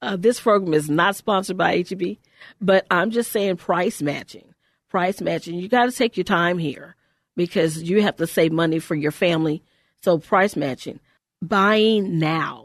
Uh, 0.00 0.16
this 0.16 0.38
program 0.38 0.72
is 0.72 0.88
not 0.88 1.16
sponsored 1.16 1.56
by 1.56 1.82
HEB, 1.88 2.18
but 2.60 2.86
I'm 2.88 3.10
just 3.10 3.32
saying 3.32 3.56
price 3.56 4.00
matching. 4.00 4.54
Price 4.88 5.20
matching. 5.20 5.56
You 5.56 5.68
got 5.68 5.86
to 5.86 5.90
take 5.90 6.16
your 6.16 6.24
time 6.24 6.58
here 6.58 6.94
because 7.36 7.82
you 7.82 8.02
have 8.02 8.16
to 8.16 8.28
save 8.28 8.52
money 8.52 8.78
for 8.78 8.94
your 8.94 9.10
family. 9.10 9.64
So 10.02 10.18
price 10.18 10.54
matching. 10.54 11.00
Buying 11.42 12.20
now. 12.20 12.63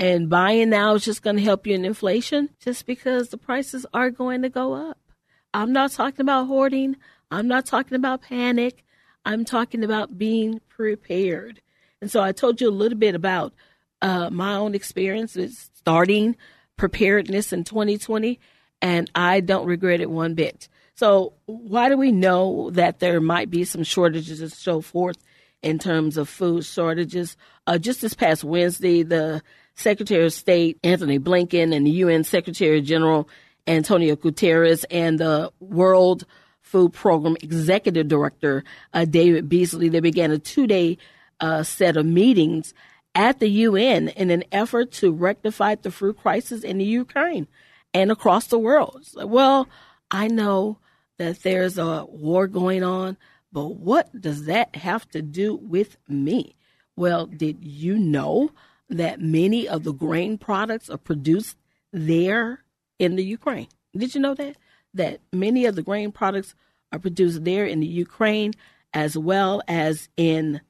And 0.00 0.30
buying 0.30 0.70
now 0.70 0.94
is 0.94 1.04
just 1.04 1.20
going 1.20 1.36
to 1.36 1.42
help 1.42 1.66
you 1.66 1.74
in 1.74 1.84
inflation 1.84 2.48
just 2.58 2.86
because 2.86 3.28
the 3.28 3.36
prices 3.36 3.84
are 3.92 4.10
going 4.10 4.40
to 4.40 4.48
go 4.48 4.72
up. 4.72 4.96
I'm 5.52 5.74
not 5.74 5.92
talking 5.92 6.22
about 6.22 6.46
hoarding. 6.46 6.96
I'm 7.30 7.46
not 7.46 7.66
talking 7.66 7.96
about 7.96 8.22
panic. 8.22 8.82
I'm 9.26 9.44
talking 9.44 9.84
about 9.84 10.16
being 10.16 10.62
prepared. 10.70 11.60
And 12.00 12.10
so 12.10 12.22
I 12.22 12.32
told 12.32 12.62
you 12.62 12.70
a 12.70 12.72
little 12.72 12.96
bit 12.96 13.14
about 13.14 13.52
uh, 14.00 14.30
my 14.30 14.54
own 14.54 14.74
experience 14.74 15.34
with 15.34 15.52
starting 15.74 16.34
preparedness 16.78 17.52
in 17.52 17.64
2020, 17.64 18.40
and 18.80 19.10
I 19.14 19.40
don't 19.40 19.66
regret 19.66 20.00
it 20.00 20.08
one 20.08 20.32
bit. 20.32 20.70
So, 20.94 21.34
why 21.44 21.90
do 21.90 21.98
we 21.98 22.10
know 22.10 22.70
that 22.70 23.00
there 23.00 23.20
might 23.20 23.50
be 23.50 23.64
some 23.64 23.82
shortages 23.82 24.40
and 24.40 24.50
so 24.50 24.80
forth 24.80 25.18
in 25.62 25.78
terms 25.78 26.16
of 26.16 26.30
food 26.30 26.64
shortages? 26.64 27.36
Uh, 27.66 27.76
just 27.76 28.00
this 28.00 28.14
past 28.14 28.44
Wednesday, 28.44 29.02
the 29.02 29.42
Secretary 29.80 30.24
of 30.26 30.32
State 30.32 30.78
Antony 30.84 31.18
Blinken 31.18 31.74
and 31.74 31.86
the 31.86 31.90
UN 31.90 32.22
Secretary 32.22 32.80
General 32.82 33.28
Antonio 33.66 34.14
Guterres 34.14 34.84
and 34.90 35.18
the 35.18 35.50
World 35.58 36.26
Food 36.60 36.92
Program 36.92 37.36
Executive 37.42 38.06
Director 38.06 38.62
uh, 38.92 39.04
David 39.04 39.48
Beasley 39.48 39.88
they 39.88 40.00
began 40.00 40.30
a 40.30 40.38
two-day 40.38 40.98
uh, 41.40 41.62
set 41.62 41.96
of 41.96 42.04
meetings 42.06 42.74
at 43.14 43.40
the 43.40 43.48
UN 43.48 44.08
in 44.08 44.30
an 44.30 44.44
effort 44.52 44.92
to 44.92 45.12
rectify 45.12 45.74
the 45.74 45.90
food 45.90 46.18
crisis 46.18 46.62
in 46.62 46.78
the 46.78 46.84
Ukraine 46.84 47.48
and 47.92 48.12
across 48.12 48.46
the 48.46 48.58
world. 48.58 49.00
So, 49.04 49.26
well, 49.26 49.68
I 50.10 50.28
know 50.28 50.78
that 51.18 51.42
there's 51.42 51.78
a 51.78 52.04
war 52.04 52.46
going 52.46 52.82
on, 52.82 53.16
but 53.52 53.76
what 53.76 54.20
does 54.20 54.44
that 54.44 54.76
have 54.76 55.08
to 55.10 55.22
do 55.22 55.56
with 55.56 55.96
me? 56.08 56.54
Well, 56.96 57.26
did 57.26 57.64
you 57.64 57.98
know 57.98 58.50
that 58.90 59.20
many 59.20 59.68
of 59.68 59.84
the 59.84 59.92
grain 59.92 60.36
products 60.36 60.90
are 60.90 60.98
produced 60.98 61.56
there 61.92 62.62
in 62.98 63.16
the 63.16 63.24
Ukraine? 63.24 63.68
Did 63.96 64.14
you 64.14 64.20
know 64.20 64.34
that? 64.34 64.56
That 64.94 65.20
many 65.32 65.66
of 65.66 65.76
the 65.76 65.82
grain 65.82 66.12
products 66.12 66.54
are 66.92 66.98
produced 66.98 67.44
there 67.44 67.64
in 67.64 67.80
the 67.80 67.86
Ukraine 67.86 68.52
as 68.92 69.16
well 69.16 69.62
as 69.68 70.08
in 70.16 70.60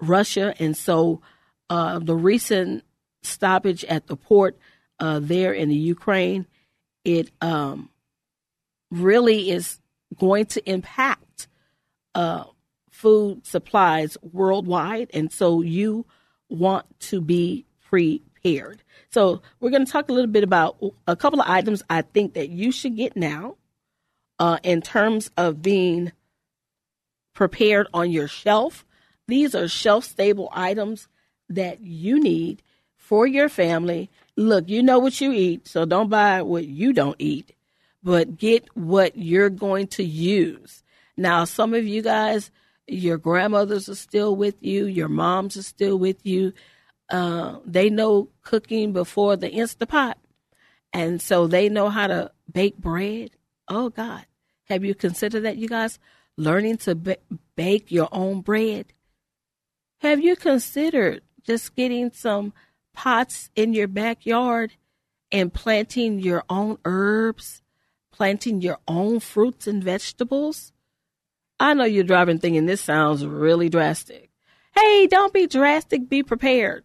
Russia. 0.00 0.54
And 0.58 0.76
so 0.76 1.20
uh, 1.68 1.98
the 1.98 2.16
recent 2.16 2.84
stoppage 3.22 3.84
at 3.84 4.06
the 4.06 4.16
port 4.16 4.58
uh, 4.98 5.20
there 5.22 5.52
in 5.52 5.68
the 5.68 5.76
Ukraine, 5.76 6.46
it 7.04 7.30
um, 7.40 7.90
really 8.90 9.50
is 9.50 9.78
going 10.18 10.46
to 10.46 10.70
impact 10.70 11.48
uh, 12.14 12.44
food 12.90 13.46
supplies 13.46 14.16
worldwide. 14.22 15.10
And 15.12 15.30
so 15.30 15.60
you 15.60 16.06
want 16.48 16.86
to 17.00 17.20
be 17.20 17.64
prepared. 17.88 18.82
So 19.10 19.42
we're 19.60 19.70
going 19.70 19.84
to 19.84 19.90
talk 19.90 20.08
a 20.08 20.12
little 20.12 20.30
bit 20.30 20.44
about 20.44 20.76
a 21.06 21.16
couple 21.16 21.40
of 21.40 21.48
items 21.48 21.82
I 21.88 22.02
think 22.02 22.34
that 22.34 22.50
you 22.50 22.72
should 22.72 22.96
get 22.96 23.16
now 23.16 23.56
uh, 24.38 24.58
in 24.62 24.82
terms 24.82 25.30
of 25.36 25.62
being 25.62 26.12
prepared 27.34 27.86
on 27.92 28.10
your 28.10 28.28
shelf 28.28 28.86
these 29.28 29.54
are 29.54 29.68
shelf 29.68 30.04
stable 30.04 30.48
items 30.52 31.08
that 31.48 31.80
you 31.80 32.20
need 32.20 32.62
for 32.96 33.26
your 33.26 33.48
family. 33.48 34.10
Look, 34.36 34.68
you 34.68 34.82
know 34.82 34.98
what 34.98 35.20
you 35.20 35.32
eat, 35.32 35.66
so 35.66 35.84
don't 35.84 36.08
buy 36.08 36.42
what 36.42 36.66
you 36.66 36.92
don't 36.92 37.16
eat, 37.18 37.52
but 38.02 38.36
get 38.36 38.68
what 38.76 39.16
you're 39.16 39.50
going 39.50 39.88
to 39.88 40.04
use. 40.04 40.84
Now, 41.16 41.44
some 41.44 41.74
of 41.74 41.84
you 41.84 42.02
guys, 42.02 42.50
your 42.86 43.18
grandmothers 43.18 43.88
are 43.88 43.94
still 43.94 44.36
with 44.36 44.56
you, 44.60 44.86
your 44.86 45.08
moms 45.08 45.56
are 45.56 45.62
still 45.62 45.98
with 45.98 46.24
you. 46.24 46.52
Uh, 47.10 47.58
they 47.64 47.90
know 47.90 48.28
cooking 48.42 48.92
before 48.92 49.36
the 49.36 49.50
Instapot, 49.50 50.14
and 50.92 51.20
so 51.20 51.46
they 51.46 51.68
know 51.68 51.88
how 51.88 52.06
to 52.06 52.30
bake 52.50 52.76
bread. 52.78 53.30
Oh, 53.68 53.90
God. 53.90 54.26
Have 54.64 54.84
you 54.84 54.94
considered 54.94 55.44
that, 55.44 55.56
you 55.56 55.68
guys? 55.68 55.98
Learning 56.36 56.76
to 56.78 56.94
bake 57.56 57.90
your 57.90 58.08
own 58.12 58.40
bread. 58.40 58.92
Have 60.00 60.20
you 60.20 60.36
considered 60.36 61.22
just 61.44 61.74
getting 61.74 62.10
some 62.12 62.52
pots 62.92 63.50
in 63.54 63.72
your 63.72 63.88
backyard 63.88 64.72
and 65.30 65.52
planting 65.52 66.18
your 66.18 66.44
own 66.48 66.78
herbs, 66.84 67.62
planting 68.12 68.60
your 68.60 68.78
own 68.86 69.20
fruits 69.20 69.66
and 69.66 69.82
vegetables? 69.82 70.72
I 71.58 71.74
know 71.74 71.84
you're 71.84 72.04
driving 72.04 72.38
thinking 72.38 72.66
this 72.66 72.80
sounds 72.80 73.24
really 73.24 73.68
drastic. 73.68 74.30
Hey, 74.74 75.06
don't 75.06 75.32
be 75.32 75.46
drastic, 75.46 76.08
be 76.08 76.22
prepared. 76.22 76.84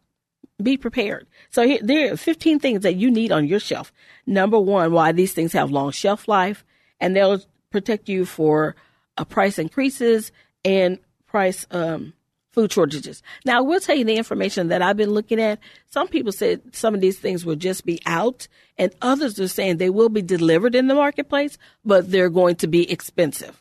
Be 0.62 0.78
prepared. 0.78 1.28
So 1.50 1.66
here, 1.68 1.80
there 1.82 2.14
are 2.14 2.18
15 2.18 2.60
things 2.60 2.84
that 2.84 2.96
you 2.96 3.12
need 3.12 3.32
on 3.32 3.48
your 3.48 3.60
shelf. 3.60 3.92
Number 4.26 4.60
one, 4.60 4.92
why 4.92 5.12
these 5.12 5.34
things 5.34 5.54
have 5.54 5.72
long 5.72 5.92
shelf 5.92 6.28
life 6.28 6.64
and 7.00 7.16
they'll 7.16 7.42
protect 7.72 8.08
you 8.08 8.26
for 8.26 8.76
uh, 9.18 9.26
price 9.26 9.58
increases 9.58 10.32
and 10.64 11.00
price 11.26 11.66
um, 11.72 12.14
food 12.52 12.72
shortages. 12.72 13.24
Now, 13.46 13.58
I 13.58 13.62
will 13.62 13.80
tell 13.80 13.96
you 13.96 14.06
the 14.06 14.16
information 14.16 14.68
that 14.68 14.82
I've 14.82 14.98
been 14.98 15.12
looking 15.12 15.42
at. 15.42 15.60
Some 15.90 16.08
people 16.08 16.32
said 16.32 16.76
some 16.76 16.94
of 16.94 17.02
these 17.02 17.18
things 17.18 17.46
will 17.46 17.56
just 17.56 17.86
be 17.86 18.02
out, 18.06 18.48
and 18.78 18.94
others 19.02 19.40
are 19.40 19.48
saying 19.48 19.78
they 19.78 19.90
will 19.90 20.10
be 20.10 20.22
delivered 20.22 20.76
in 20.76 20.88
the 20.88 20.96
marketplace, 20.96 21.58
but 21.84 22.12
they're 22.12 22.30
going 22.30 22.56
to 22.58 22.68
be 22.68 22.90
expensive. 22.92 23.61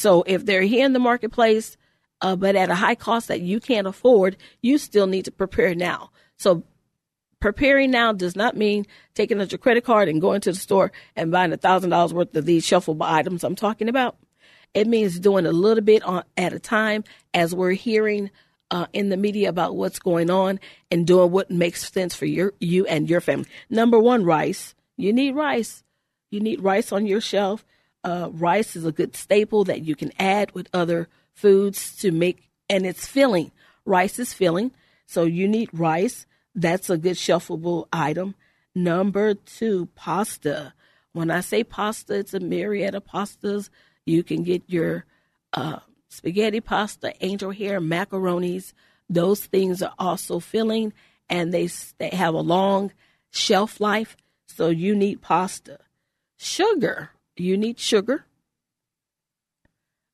So 0.00 0.24
if 0.26 0.46
they're 0.46 0.62
here 0.62 0.86
in 0.86 0.94
the 0.94 0.98
marketplace, 0.98 1.76
uh, 2.22 2.34
but 2.34 2.56
at 2.56 2.70
a 2.70 2.74
high 2.74 2.94
cost 2.94 3.28
that 3.28 3.42
you 3.42 3.60
can't 3.60 3.86
afford, 3.86 4.38
you 4.62 4.78
still 4.78 5.06
need 5.06 5.26
to 5.26 5.30
prepare 5.30 5.74
now. 5.74 6.10
So 6.38 6.64
preparing 7.38 7.90
now 7.90 8.14
does 8.14 8.34
not 8.34 8.56
mean 8.56 8.86
taking 9.14 9.42
out 9.42 9.52
your 9.52 9.58
credit 9.58 9.84
card 9.84 10.08
and 10.08 10.18
going 10.18 10.40
to 10.40 10.52
the 10.52 10.58
store 10.58 10.90
and 11.16 11.30
buying 11.30 11.52
a 11.52 11.58
thousand 11.58 11.90
dollars 11.90 12.14
worth 12.14 12.34
of 12.34 12.46
these 12.46 12.64
shelfable 12.64 13.02
items 13.02 13.44
I'm 13.44 13.54
talking 13.54 13.90
about. 13.90 14.16
It 14.72 14.86
means 14.86 15.18
doing 15.18 15.44
a 15.44 15.52
little 15.52 15.84
bit 15.84 16.02
on, 16.02 16.24
at 16.34 16.54
a 16.54 16.58
time 16.58 17.04
as 17.34 17.54
we're 17.54 17.72
hearing 17.72 18.30
uh, 18.70 18.86
in 18.94 19.10
the 19.10 19.18
media 19.18 19.50
about 19.50 19.76
what's 19.76 19.98
going 19.98 20.30
on 20.30 20.60
and 20.90 21.06
doing 21.06 21.30
what 21.30 21.50
makes 21.50 21.92
sense 21.92 22.14
for 22.14 22.24
your 22.24 22.54
you 22.58 22.86
and 22.86 23.10
your 23.10 23.20
family. 23.20 23.48
Number 23.68 23.98
one, 23.98 24.24
rice. 24.24 24.74
You 24.96 25.12
need 25.12 25.34
rice. 25.34 25.84
You 26.30 26.40
need 26.40 26.62
rice 26.62 26.90
on 26.90 27.04
your 27.04 27.20
shelf. 27.20 27.66
Uh, 28.02 28.30
rice 28.32 28.76
is 28.76 28.84
a 28.84 28.92
good 28.92 29.14
staple 29.14 29.64
that 29.64 29.82
you 29.82 29.94
can 29.94 30.12
add 30.18 30.52
with 30.52 30.68
other 30.72 31.08
foods 31.34 31.96
to 31.96 32.10
make, 32.10 32.48
and 32.68 32.86
it's 32.86 33.06
filling. 33.06 33.50
Rice 33.84 34.18
is 34.18 34.32
filling, 34.32 34.70
so 35.06 35.24
you 35.24 35.46
need 35.48 35.68
rice. 35.72 36.26
That's 36.54 36.90
a 36.90 36.98
good 36.98 37.16
shelfable 37.16 37.86
item. 37.92 38.34
Number 38.74 39.34
two, 39.34 39.88
pasta. 39.94 40.74
When 41.12 41.30
I 41.30 41.40
say 41.40 41.64
pasta, 41.64 42.14
it's 42.14 42.34
a 42.34 42.40
myriad 42.40 42.94
of 42.94 43.04
pastas 43.04 43.68
you 44.06 44.22
can 44.22 44.42
get 44.42 44.62
your 44.66 45.04
uh, 45.52 45.78
spaghetti 46.08 46.60
pasta, 46.60 47.14
angel 47.20 47.50
hair, 47.50 47.80
macaronis. 47.80 48.72
Those 49.08 49.44
things 49.44 49.82
are 49.82 49.94
also 49.98 50.40
filling 50.40 50.92
and 51.28 51.52
they, 51.52 51.68
they 51.98 52.10
have 52.10 52.34
a 52.34 52.40
long 52.40 52.92
shelf 53.30 53.80
life. 53.80 54.16
So 54.46 54.68
you 54.68 54.94
need 54.94 55.22
pasta. 55.22 55.78
Sugar. 56.36 57.10
You 57.40 57.56
need 57.56 57.78
sugar. 57.78 58.26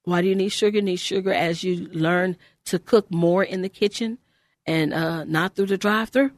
Why 0.04 0.22
do 0.22 0.28
you 0.28 0.36
need 0.36 0.50
sugar? 0.50 0.76
You 0.76 0.82
need 0.82 1.00
sugar 1.00 1.32
as 1.32 1.64
you 1.64 1.88
learn 1.88 2.36
to 2.66 2.78
cook 2.78 3.10
more 3.10 3.42
in 3.42 3.62
the 3.62 3.68
kitchen 3.68 4.18
and 4.64 4.94
uh, 4.94 5.24
not 5.24 5.54
through 5.54 5.66
the 5.66 5.78
drive 5.78 6.10
through. 6.10 6.30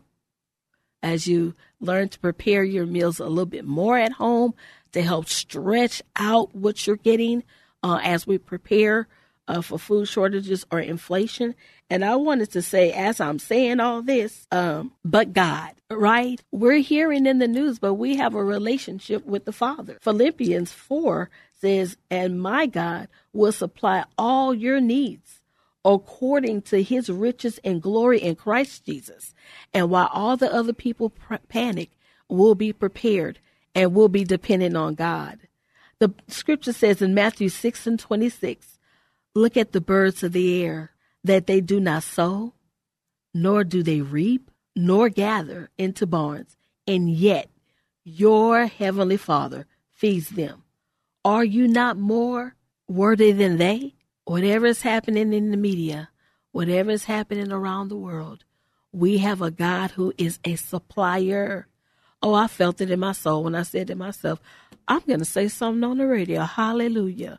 As 1.03 1.27
you 1.27 1.55
learn 1.79 2.09
to 2.09 2.19
prepare 2.19 2.65
your 2.65 2.87
meals 2.87 3.21
a 3.21 3.27
little 3.27 3.47
bit 3.47 3.65
more 3.65 3.99
at 3.99 4.13
home, 4.13 4.55
to 4.93 5.03
help 5.03 5.29
stretch 5.29 6.03
out 6.17 6.55
what 6.55 6.87
you're 6.87 6.97
getting 6.97 7.45
uh, 7.83 8.01
as 8.03 8.27
we 8.27 8.39
prepare 8.39 9.07
uh, 9.49 9.63
for 9.63 9.79
food 9.79 10.07
shortages 10.07 10.65
or 10.71 10.79
inflation. 10.79 11.55
And 11.91 12.05
I 12.05 12.17
wanted 12.17 12.53
to 12.53 12.63
say, 12.63 12.93
as 12.93 13.21
I'm 13.21 13.39
saying 13.39 13.81
all 13.81 14.03
this, 14.03 14.47
um, 14.53 14.93
but 15.05 15.33
God, 15.33 15.73
right? 15.91 16.41
We're 16.53 16.79
hearing 16.79 17.27
in 17.27 17.39
the 17.39 17.49
news, 17.49 17.79
but 17.79 17.95
we 17.95 18.17
have 18.17 18.35
a 18.35 18.45
relationship 18.45 19.27
with 19.27 19.47
the 19.47 19.53
Father. 19.53 19.99
Philippians 20.03 20.73
4 20.73 21.31
says, 21.61 21.97
And 22.11 22.41
my 22.41 22.67
God 22.67 23.09
will 23.33 23.53
supply 23.53 24.05
all 24.17 24.55
your 24.55 24.81
needs 24.81 25.41
according 25.85 26.61
to 26.61 26.83
his 26.83 27.09
riches 27.09 27.59
and 27.65 27.81
glory 27.81 28.21
in 28.21 28.37
Christ 28.37 28.85
Jesus. 28.85 29.35
And 29.73 29.89
while 29.89 30.11
all 30.13 30.37
the 30.37 30.53
other 30.53 30.75
people 30.75 31.11
pr- 31.11 31.37
panic, 31.49 31.91
we'll 32.29 32.55
be 32.55 32.73
prepared 32.73 33.39
and 33.75 33.95
we'll 33.95 34.09
be 34.09 34.25
dependent 34.25 34.77
on 34.77 34.95
God. 34.95 35.39
The 36.01 36.13
scripture 36.29 36.73
says 36.73 37.01
in 37.01 37.15
Matthew 37.15 37.49
6 37.49 37.87
and 37.87 37.99
26, 37.99 38.78
Look 39.39 39.57
at 39.57 39.71
the 39.71 39.81
birds 39.81 40.25
of 40.25 40.33
the 40.33 40.65
air, 40.65 40.91
that 41.23 41.47
they 41.47 41.61
do 41.61 41.79
not 41.79 42.03
sow, 42.03 42.55
nor 43.33 43.63
do 43.63 43.85
they 43.85 44.01
reap, 44.01 44.51
nor 44.75 45.09
gather 45.11 45.71
into 45.79 46.09
barns, 46.09 46.57
and 46.89 47.09
yet 47.09 47.49
your 48.03 48.67
heavenly 48.67 49.17
Father 49.17 49.69
feeds 49.93 50.31
them. 50.31 50.65
Are 51.25 51.45
you 51.45 51.69
not 51.69 51.97
more 51.97 52.57
worthy 52.89 53.31
than 53.31 53.59
they? 53.59 53.95
Whatever 54.25 54.67
is 54.67 54.83
happening 54.83 55.33
in 55.33 55.53
the 55.53 55.57
media, 55.57 56.11
whatever 56.51 56.91
is 56.91 57.05
happening 57.05 57.53
around 57.53 57.91
the 57.91 57.97
world, 57.97 58.43
we 58.91 59.19
have 59.19 59.41
a 59.41 59.53
God 59.53 59.93
who 59.93 60.13
is 60.19 60.41
a 60.45 60.57
supplier. 60.57 61.69
Oh, 62.21 62.35
I 62.35 62.49
felt 62.49 62.81
it 62.81 62.91
in 62.91 62.99
my 62.99 63.13
soul 63.13 63.45
when 63.45 63.55
I 63.55 63.63
said 63.63 63.87
to 63.87 63.95
myself, 63.95 64.41
I'm 64.89 65.03
going 65.07 65.21
to 65.21 65.25
say 65.25 65.47
something 65.47 65.85
on 65.85 65.99
the 65.99 66.09
radio. 66.09 66.41
Hallelujah. 66.43 67.39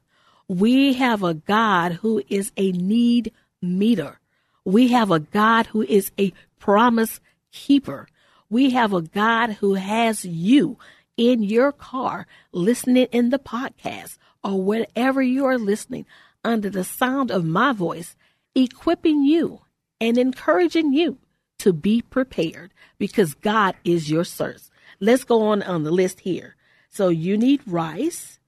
We 0.50 0.94
have 0.94 1.22
a 1.22 1.36
God 1.36 1.94
who 1.94 2.24
is 2.28 2.52
a 2.58 2.72
need 2.72 3.32
meter. 3.62 4.20
We 4.66 4.88
have 4.88 5.12
a 5.12 5.20
God 5.20 5.68
who 5.68 5.84
is 5.84 6.12
a 6.20 6.34
promise 6.60 7.20
keeper. 7.52 8.08
We 8.50 8.72
have 8.72 8.92
a 8.92 9.04
God 9.04 9.52
who 9.54 9.76
has 9.76 10.26
you 10.26 10.78
in 11.18 11.44
your 11.44 11.72
car 11.72 12.26
listening 12.52 13.08
in 13.12 13.30
the 13.30 13.38
podcast 13.38 14.18
or 14.44 14.60
wherever 14.60 15.22
you 15.22 15.46
are 15.46 15.60
listening 15.60 16.08
under 16.44 16.72
the 16.72 16.84
sound 16.84 17.30
of 17.30 17.46
my 17.46 17.72
voice, 17.72 18.16
equipping 18.56 19.24
you 19.24 19.62
and 20.02 20.18
encouraging 20.18 20.94
you 20.94 21.20
to 21.60 21.74
be 21.74 22.02
prepared 22.02 22.74
because 22.98 23.36
God 23.36 23.76
is 23.84 24.10
your 24.10 24.24
source. 24.24 24.72
Let's 25.00 25.26
go 25.26 25.44
on 25.44 25.62
on 25.62 25.84
the 25.84 25.92
list 25.92 26.22
here. 26.22 26.56
So 26.90 27.10
you 27.10 27.38
need 27.38 27.62
rice. 27.68 28.39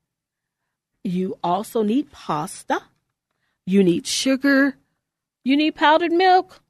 You 1.03 1.38
also 1.43 1.84
need 1.84 2.12
pasta. 2.12 2.81
You 3.65 3.84
need 3.84 4.05
sugar. 4.05 4.75
You 5.43 5.58
need 5.58 5.75
powdered 5.75 6.12
milk. 6.12 6.62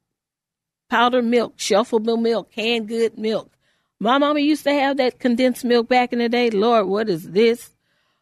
Powdered 0.88 1.24
milk, 1.24 1.56
shelfable 1.56 2.20
milk, 2.20 2.52
canned 2.52 2.88
good 2.88 3.18
milk. 3.18 3.50
My 3.98 4.18
mama 4.18 4.40
used 4.40 4.64
to 4.64 4.72
have 4.72 4.98
that 4.98 5.18
condensed 5.18 5.64
milk 5.64 5.88
back 5.88 6.12
in 6.12 6.18
the 6.18 6.28
day. 6.28 6.50
Lord, 6.50 6.86
what 6.86 7.08
is 7.08 7.30
this? 7.30 7.70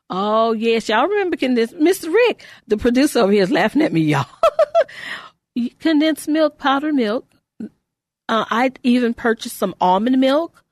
Oh, 0.09 0.53
yes. 0.53 0.89
Y'all 0.89 1.09
remember 1.09 1.37
condensed? 1.37 1.75
Mr. 1.75 2.13
Rick, 2.13 2.45
the 2.69 2.77
producer 2.77 3.21
over 3.21 3.33
here 3.33 3.43
is 3.43 3.51
laughing 3.51 3.83
at 3.83 3.93
me, 3.93 4.03
y'all. 4.03 4.27
condensed 5.81 6.29
milk, 6.29 6.59
powdered 6.59 6.95
milk. 6.95 7.27
Uh, 8.29 8.45
I 8.51 8.73
even 8.83 9.15
purchased 9.15 9.57
some 9.57 9.75
almond 9.81 10.21
milk, 10.21 10.65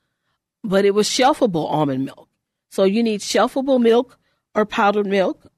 but 0.63 0.85
it 0.85 0.95
was 0.95 1.09
shelfable 1.09 1.71
almond 1.71 2.05
milk. 2.05 2.29
So 2.71 2.85
you 2.85 3.03
need 3.03 3.21
shelfable 3.21 3.81
milk 3.81 4.18
or 4.59 4.67
powdered 4.67 5.07
milk. 5.07 5.53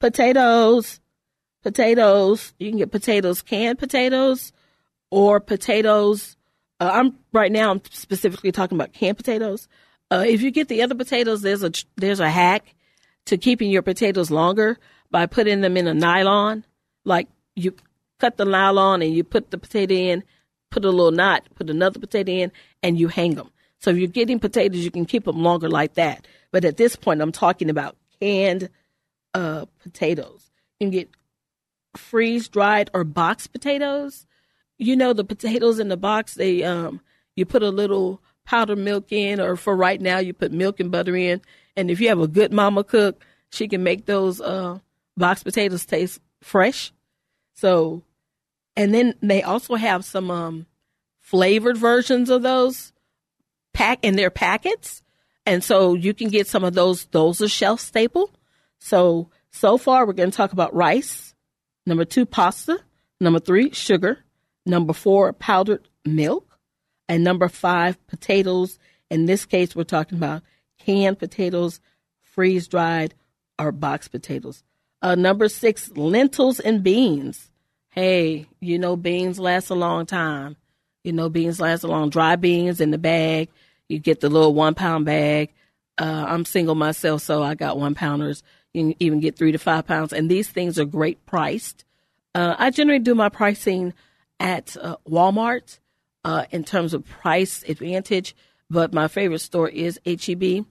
potatoes, 0.00 1.00
potatoes. 1.62 2.52
You 2.58 2.70
can 2.70 2.78
get 2.78 2.90
potatoes, 2.90 3.40
canned 3.40 3.78
potatoes, 3.78 4.52
or 5.10 5.40
potatoes. 5.40 6.36
Uh, 6.78 6.90
I'm 6.92 7.18
right 7.32 7.50
now. 7.50 7.70
I'm 7.70 7.80
specifically 7.90 8.52
talking 8.52 8.76
about 8.76 8.92
canned 8.92 9.16
potatoes. 9.16 9.66
Uh, 10.10 10.24
if 10.26 10.42
you 10.42 10.50
get 10.50 10.68
the 10.68 10.82
other 10.82 10.94
potatoes, 10.94 11.40
there's 11.40 11.62
a 11.62 11.72
there's 11.96 12.20
a 12.20 12.28
hack 12.28 12.74
to 13.26 13.38
keeping 13.38 13.70
your 13.70 13.82
potatoes 13.82 14.30
longer 14.30 14.78
by 15.10 15.24
putting 15.24 15.62
them 15.62 15.78
in 15.78 15.86
a 15.86 15.94
nylon. 15.94 16.64
Like 17.06 17.28
you 17.56 17.74
cut 18.18 18.36
the 18.36 18.44
nylon 18.44 19.00
and 19.00 19.14
you 19.14 19.24
put 19.24 19.50
the 19.50 19.58
potato 19.58 19.94
in, 19.94 20.22
put 20.70 20.84
a 20.84 20.90
little 20.90 21.12
knot, 21.12 21.48
put 21.54 21.70
another 21.70 21.98
potato 21.98 22.30
in, 22.30 22.52
and 22.82 23.00
you 23.00 23.08
hang 23.08 23.36
them. 23.36 23.50
So 23.80 23.90
if 23.90 23.96
you're 23.96 24.08
getting 24.08 24.38
potatoes, 24.38 24.84
you 24.84 24.90
can 24.90 25.06
keep 25.06 25.24
them 25.24 25.42
longer 25.42 25.68
like 25.68 25.94
that. 25.94 26.26
But 26.52 26.64
at 26.64 26.76
this 26.76 26.96
point, 26.96 27.22
I'm 27.22 27.32
talking 27.32 27.70
about 27.70 27.96
canned 28.20 28.68
uh, 29.34 29.64
potatoes. 29.82 30.50
You 30.78 30.86
can 30.86 30.90
get 30.90 31.10
freeze 31.96 32.48
dried 32.48 32.90
or 32.94 33.04
boxed 33.04 33.52
potatoes. 33.52 34.26
You 34.78 34.96
know 34.96 35.12
the 35.12 35.24
potatoes 35.24 35.78
in 35.78 35.88
the 35.88 35.96
box. 35.96 36.34
They 36.34 36.62
um, 36.62 37.00
you 37.36 37.46
put 37.46 37.62
a 37.62 37.70
little 37.70 38.22
powdered 38.44 38.78
milk 38.78 39.12
in, 39.12 39.40
or 39.40 39.56
for 39.56 39.76
right 39.76 40.00
now, 40.00 40.18
you 40.18 40.32
put 40.32 40.52
milk 40.52 40.80
and 40.80 40.90
butter 40.90 41.16
in. 41.16 41.40
And 41.76 41.90
if 41.90 42.00
you 42.00 42.08
have 42.08 42.20
a 42.20 42.28
good 42.28 42.52
mama 42.52 42.84
cook, 42.84 43.22
she 43.50 43.68
can 43.68 43.82
make 43.82 44.06
those 44.06 44.40
uh, 44.40 44.78
box 45.16 45.42
potatoes 45.42 45.86
taste 45.86 46.20
fresh. 46.42 46.92
So, 47.54 48.02
and 48.76 48.92
then 48.92 49.14
they 49.22 49.42
also 49.42 49.74
have 49.74 50.04
some 50.04 50.30
um, 50.30 50.66
flavored 51.20 51.76
versions 51.76 52.30
of 52.30 52.42
those 52.42 52.92
pack 53.72 54.00
in 54.02 54.16
their 54.16 54.30
packets. 54.30 55.02
And 55.46 55.64
so 55.64 55.94
you 55.94 56.14
can 56.14 56.28
get 56.28 56.46
some 56.46 56.64
of 56.64 56.74
those. 56.74 57.06
Those 57.06 57.40
are 57.40 57.48
shelf 57.48 57.80
staple. 57.80 58.30
So, 58.78 59.30
so 59.50 59.78
far, 59.78 60.06
we're 60.06 60.12
going 60.12 60.30
to 60.30 60.36
talk 60.36 60.52
about 60.52 60.74
rice. 60.74 61.34
Number 61.86 62.04
two, 62.04 62.26
pasta. 62.26 62.78
Number 63.20 63.40
three, 63.40 63.72
sugar. 63.72 64.18
Number 64.66 64.92
four, 64.92 65.32
powdered 65.32 65.88
milk 66.04 66.58
and 67.08 67.24
number 67.24 67.48
five, 67.48 68.04
potatoes. 68.06 68.78
In 69.10 69.26
this 69.26 69.44
case, 69.44 69.74
we're 69.74 69.84
talking 69.84 70.18
about 70.18 70.42
canned 70.78 71.18
potatoes, 71.18 71.80
freeze 72.20 72.68
dried, 72.68 73.14
or 73.58 73.72
boxed 73.72 74.12
potatoes. 74.12 74.62
Uh, 75.02 75.14
number 75.14 75.48
six, 75.48 75.90
lentils 75.96 76.60
and 76.60 76.82
beans. 76.82 77.50
Hey, 77.90 78.46
you 78.60 78.78
know, 78.78 78.94
beans 78.96 79.40
last 79.40 79.70
a 79.70 79.74
long 79.74 80.06
time. 80.06 80.56
You 81.02 81.12
know, 81.12 81.28
beans 81.28 81.58
last 81.58 81.82
a 81.82 81.88
long. 81.88 82.10
Dry 82.10 82.36
beans 82.36 82.80
in 82.80 82.90
the 82.90 82.98
bag. 82.98 83.48
You 83.90 83.98
get 83.98 84.20
the 84.20 84.28
little 84.28 84.54
one 84.54 84.74
pound 84.74 85.04
bag. 85.04 85.52
Uh, 85.98 86.24
I'm 86.28 86.44
single 86.44 86.74
myself, 86.74 87.22
so 87.22 87.42
I 87.42 87.54
got 87.54 87.78
one 87.78 87.94
pounders. 87.94 88.42
You 88.72 88.82
can 88.82 88.94
even 89.00 89.20
get 89.20 89.36
three 89.36 89.52
to 89.52 89.58
five 89.58 89.86
pounds. 89.86 90.12
And 90.12 90.30
these 90.30 90.48
things 90.48 90.78
are 90.78 90.84
great 90.84 91.26
priced. 91.26 91.84
Uh, 92.34 92.54
I 92.58 92.70
generally 92.70 93.00
do 93.00 93.14
my 93.14 93.28
pricing 93.28 93.92
at 94.38 94.76
uh, 94.80 94.96
Walmart 95.08 95.78
uh, 96.24 96.44
in 96.50 96.64
terms 96.64 96.94
of 96.94 97.04
price 97.04 97.64
advantage, 97.68 98.34
but 98.70 98.94
my 98.94 99.08
favorite 99.08 99.40
store 99.40 99.68
is 99.68 100.00
HEB. 100.06 100.64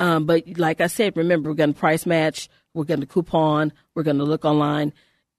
Um, 0.00 0.26
but 0.26 0.58
like 0.58 0.80
I 0.80 0.86
said, 0.88 1.16
remember, 1.16 1.50
we're 1.50 1.56
going 1.56 1.74
to 1.74 1.78
price 1.78 2.06
match, 2.06 2.48
we're 2.74 2.84
going 2.84 3.00
to 3.00 3.06
coupon, 3.06 3.72
we're 3.94 4.02
going 4.02 4.18
to 4.18 4.24
look 4.24 4.44
online. 4.44 4.92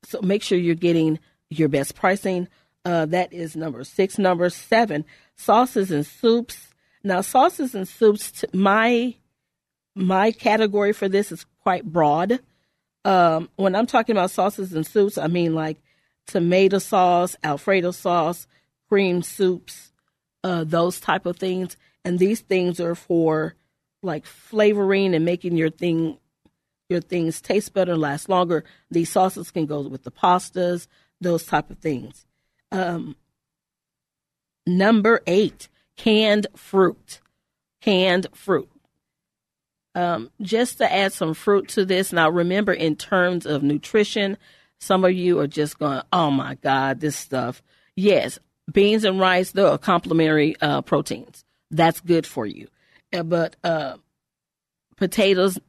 So 0.04 0.22
make 0.22 0.44
sure 0.44 0.58
you're 0.58 0.76
getting 0.76 1.20
your 1.50 1.70
best 1.70 1.96
pricing. 1.96 2.48
Uh, 2.86 3.06
that 3.08 3.34
is 3.34 3.56
number 3.56 3.84
six. 3.84 4.18
Number 4.18 4.50
seven, 4.50 5.06
sauces 5.36 5.92
and 5.92 6.06
soups. 6.06 6.69
Now, 7.04 7.22
sauces 7.22 7.76
and 7.76 7.88
soups, 7.88 8.44
my 8.54 9.16
my 9.96 10.32
category 10.32 10.94
for 10.94 11.10
this 11.10 11.32
is 11.32 11.46
quite 11.62 11.86
broad. 11.86 12.40
Um, 13.06 13.50
when 13.56 13.76
I'm 13.76 13.86
talking 13.86 14.16
about 14.16 14.32
sauces 14.32 14.74
and 14.74 14.86
soups, 14.86 15.18
I 15.18 15.28
mean 15.28 15.56
like 15.56 15.78
tomato 16.28 16.80
sauce, 16.80 17.36
Alfredo 17.44 17.92
sauce, 17.92 18.48
cream 18.88 19.22
soups, 19.22 19.92
uh, 20.44 20.64
those 20.64 21.00
type 21.00 21.26
of 21.26 21.38
things. 21.38 21.76
And 22.06 22.20
these 22.20 22.42
things 22.42 22.80
are 22.80 22.96
for 22.96 23.56
like 24.02 24.26
flavoring 24.26 25.14
and 25.14 25.26
making 25.26 25.58
your 25.58 25.70
thing 25.70 26.18
your 26.90 27.02
things 27.02 27.40
taste 27.40 27.74
better 27.74 27.92
and 27.92 28.02
last 28.02 28.30
longer. 28.30 28.64
These 28.90 29.12
sauces 29.12 29.52
can 29.52 29.68
go 29.68 29.82
with 29.82 30.04
the 30.04 30.12
pastas, 30.12 30.88
those 31.22 31.46
type 31.46 31.70
of 31.70 31.78
things. 31.78 32.26
Um, 32.72 33.16
number 34.66 35.22
eight, 35.28 35.68
canned 36.00 36.48
fruit. 36.56 37.20
Canned 37.82 38.28
fruit. 38.34 38.70
Um, 39.96 40.32
just 40.42 40.78
to 40.78 40.92
add 40.92 41.12
some 41.12 41.34
fruit 41.34 41.68
to 41.70 41.84
this, 41.84 42.14
now 42.14 42.30
remember 42.30 42.72
in 42.72 42.96
terms 42.96 43.46
of 43.46 43.64
nutrition, 43.64 44.38
some 44.80 45.04
of 45.04 45.12
you 45.12 45.40
are 45.40 45.48
just 45.48 45.78
going, 45.78 46.02
oh 46.14 46.32
my 46.32 46.56
God, 46.56 47.02
this 47.02 47.18
stuff. 47.18 47.62
Yes, 47.96 48.40
beans 48.72 49.04
and 49.04 49.20
rice, 49.20 49.52
they're 49.52 49.78
complementary 49.78 50.56
uh, 50.62 50.82
proteins. 50.82 51.44
That's 51.70 52.00
good 52.00 52.26
for 52.26 52.46
you. 52.46 52.70
Uh, 53.12 53.24
but 53.24 53.58
uh, 53.64 53.98
potatoes, 54.96 55.60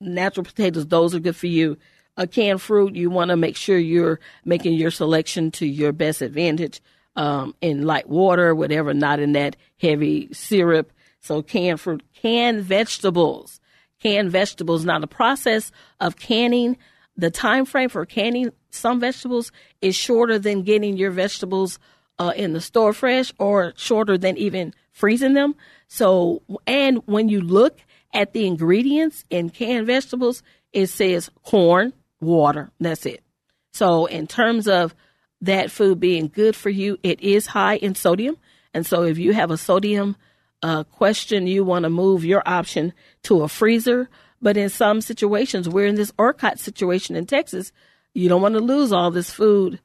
natural 0.00 0.44
potatoes, 0.44 0.86
those 0.86 1.14
are 1.14 1.20
good 1.20 1.36
for 1.36 1.46
you. 1.46 1.78
A 2.18 2.26
canned 2.26 2.60
fruit, 2.60 2.96
you 2.96 3.08
want 3.08 3.30
to 3.30 3.36
make 3.36 3.56
sure 3.56 3.78
you're 3.78 4.20
making 4.44 4.74
your 4.74 4.90
selection 4.90 5.50
to 5.52 5.66
your 5.66 5.92
best 5.92 6.20
advantage 6.20 6.82
um, 7.18 7.52
in 7.60 7.82
light 7.82 8.08
water, 8.08 8.54
whatever, 8.54 8.94
not 8.94 9.18
in 9.18 9.32
that 9.32 9.56
heavy 9.80 10.28
syrup. 10.32 10.92
So 11.20 11.42
canned 11.42 11.80
fruit, 11.80 12.02
canned 12.14 12.62
vegetables, 12.62 13.60
canned 14.00 14.30
vegetables. 14.30 14.84
Now 14.84 15.00
the 15.00 15.08
process 15.08 15.72
of 16.00 16.16
canning 16.16 16.78
the 17.16 17.30
time 17.30 17.64
frame 17.64 17.88
for 17.88 18.06
canning 18.06 18.52
some 18.70 19.00
vegetables 19.00 19.50
is 19.82 19.96
shorter 19.96 20.38
than 20.38 20.62
getting 20.62 20.96
your 20.96 21.10
vegetables 21.10 21.80
uh, 22.20 22.32
in 22.36 22.52
the 22.52 22.60
store 22.60 22.92
fresh 22.92 23.32
or 23.40 23.72
shorter 23.76 24.16
than 24.16 24.36
even 24.36 24.72
freezing 24.92 25.34
them. 25.34 25.56
So, 25.88 26.42
and 26.68 27.02
when 27.06 27.28
you 27.28 27.40
look 27.40 27.80
at 28.14 28.32
the 28.32 28.46
ingredients 28.46 29.24
in 29.28 29.50
canned 29.50 29.88
vegetables, 29.88 30.44
it 30.72 30.86
says 30.86 31.30
corn, 31.42 31.92
water. 32.20 32.70
That's 32.78 33.06
it. 33.06 33.24
So, 33.72 34.06
in 34.06 34.28
terms 34.28 34.68
of 34.68 34.94
that 35.40 35.70
food 35.70 36.00
being 36.00 36.28
good 36.28 36.56
for 36.56 36.70
you, 36.70 36.98
it 37.02 37.20
is 37.20 37.46
high 37.46 37.76
in 37.76 37.94
sodium. 37.94 38.36
And 38.74 38.84
so, 38.86 39.02
if 39.02 39.18
you 39.18 39.32
have 39.32 39.50
a 39.50 39.56
sodium 39.56 40.16
uh, 40.62 40.84
question, 40.84 41.46
you 41.46 41.64
want 41.64 41.84
to 41.84 41.90
move 41.90 42.24
your 42.24 42.42
option 42.46 42.92
to 43.24 43.42
a 43.42 43.48
freezer. 43.48 44.08
But 44.40 44.56
in 44.56 44.68
some 44.68 45.00
situations, 45.00 45.68
we're 45.68 45.86
in 45.86 45.96
this 45.96 46.12
ERCOT 46.12 46.58
situation 46.58 47.16
in 47.16 47.26
Texas. 47.26 47.72
You 48.14 48.28
don't 48.28 48.42
want 48.42 48.54
to 48.54 48.60
lose 48.60 48.92
all 48.92 49.10
this 49.10 49.30
food 49.30 49.80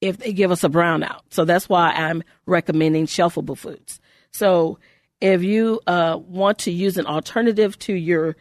if 0.00 0.18
they 0.18 0.32
give 0.32 0.50
us 0.50 0.64
a 0.64 0.68
brownout. 0.68 1.20
So 1.30 1.44
that's 1.44 1.68
why 1.68 1.90
I'm 1.90 2.22
recommending 2.46 3.06
shelfable 3.06 3.56
foods. 3.56 4.00
So 4.32 4.78
if 5.20 5.42
you 5.42 5.80
uh, 5.86 6.18
want 6.20 6.60
to 6.60 6.70
use 6.70 6.96
an 6.96 7.06
alternative 7.06 7.78
to 7.80 7.92
your 7.92 8.36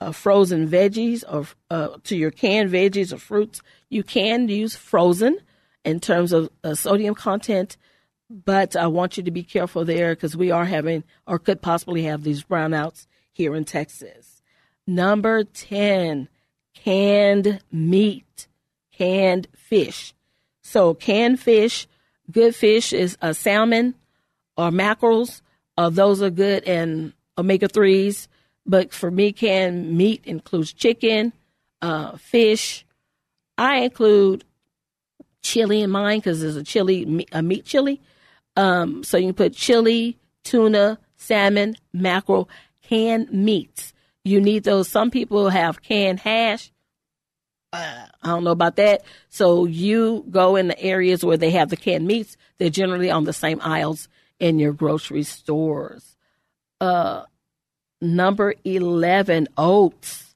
uh, 0.00 0.12
frozen 0.12 0.68
veggies 0.68 1.24
or 1.28 1.46
uh, 1.70 1.96
to 2.04 2.16
your 2.16 2.30
canned 2.30 2.70
veggies 2.70 3.12
or 3.12 3.18
fruits, 3.18 3.62
you 3.88 4.02
can 4.02 4.48
use 4.48 4.76
frozen 4.76 5.38
in 5.84 6.00
terms 6.00 6.32
of 6.32 6.50
uh, 6.64 6.74
sodium 6.74 7.14
content. 7.14 7.76
But 8.30 8.76
I 8.76 8.88
want 8.88 9.16
you 9.16 9.22
to 9.22 9.30
be 9.30 9.42
careful 9.42 9.84
there 9.84 10.14
because 10.14 10.36
we 10.36 10.50
are 10.50 10.66
having 10.66 11.04
or 11.26 11.38
could 11.38 11.62
possibly 11.62 12.02
have 12.04 12.22
these 12.22 12.44
brownouts 12.44 13.06
here 13.32 13.54
in 13.54 13.64
Texas. 13.64 14.42
Number 14.86 15.44
10, 15.44 16.28
canned 16.74 17.60
meat, 17.72 18.48
canned 18.92 19.48
fish. 19.54 20.14
So 20.60 20.92
canned 20.92 21.40
fish, 21.40 21.86
good 22.30 22.54
fish 22.54 22.92
is 22.92 23.16
a 23.22 23.32
salmon 23.32 23.94
or 24.56 24.70
mackerels. 24.70 25.42
Uh, 25.78 25.88
those 25.88 26.20
are 26.20 26.30
good 26.30 26.64
and 26.64 27.14
omega 27.38 27.68
3s. 27.68 28.28
But 28.68 28.92
for 28.92 29.10
me, 29.10 29.32
canned 29.32 29.96
meat 29.96 30.22
includes 30.24 30.74
chicken, 30.74 31.32
uh, 31.80 32.18
fish. 32.18 32.84
I 33.56 33.78
include 33.78 34.44
chili 35.42 35.80
in 35.80 35.90
mine 35.90 36.18
because 36.18 36.42
there's 36.42 36.56
a 36.56 36.62
chili, 36.62 37.26
a 37.32 37.42
meat 37.42 37.64
chili. 37.64 38.00
Um, 38.56 39.02
so 39.02 39.16
you 39.16 39.28
can 39.28 39.34
put 39.34 39.54
chili, 39.54 40.18
tuna, 40.44 40.98
salmon, 41.16 41.76
mackerel, 41.94 42.48
canned 42.82 43.32
meats. 43.32 43.94
You 44.24 44.40
need 44.40 44.64
those. 44.64 44.88
Some 44.88 45.10
people 45.10 45.48
have 45.48 45.80
canned 45.80 46.20
hash. 46.20 46.70
Uh, 47.72 48.06
I 48.22 48.28
don't 48.28 48.44
know 48.44 48.50
about 48.50 48.76
that. 48.76 49.02
So 49.30 49.64
you 49.64 50.24
go 50.30 50.56
in 50.56 50.68
the 50.68 50.80
areas 50.80 51.24
where 51.24 51.36
they 51.36 51.50
have 51.50 51.70
the 51.70 51.76
canned 51.76 52.06
meats. 52.06 52.36
They're 52.58 52.68
generally 52.68 53.10
on 53.10 53.24
the 53.24 53.32
same 53.32 53.60
aisles 53.62 54.08
in 54.38 54.58
your 54.58 54.72
grocery 54.72 55.22
stores. 55.22 56.16
Uh, 56.80 57.24
number 58.00 58.54
11, 58.64 59.48
oats. 59.56 60.34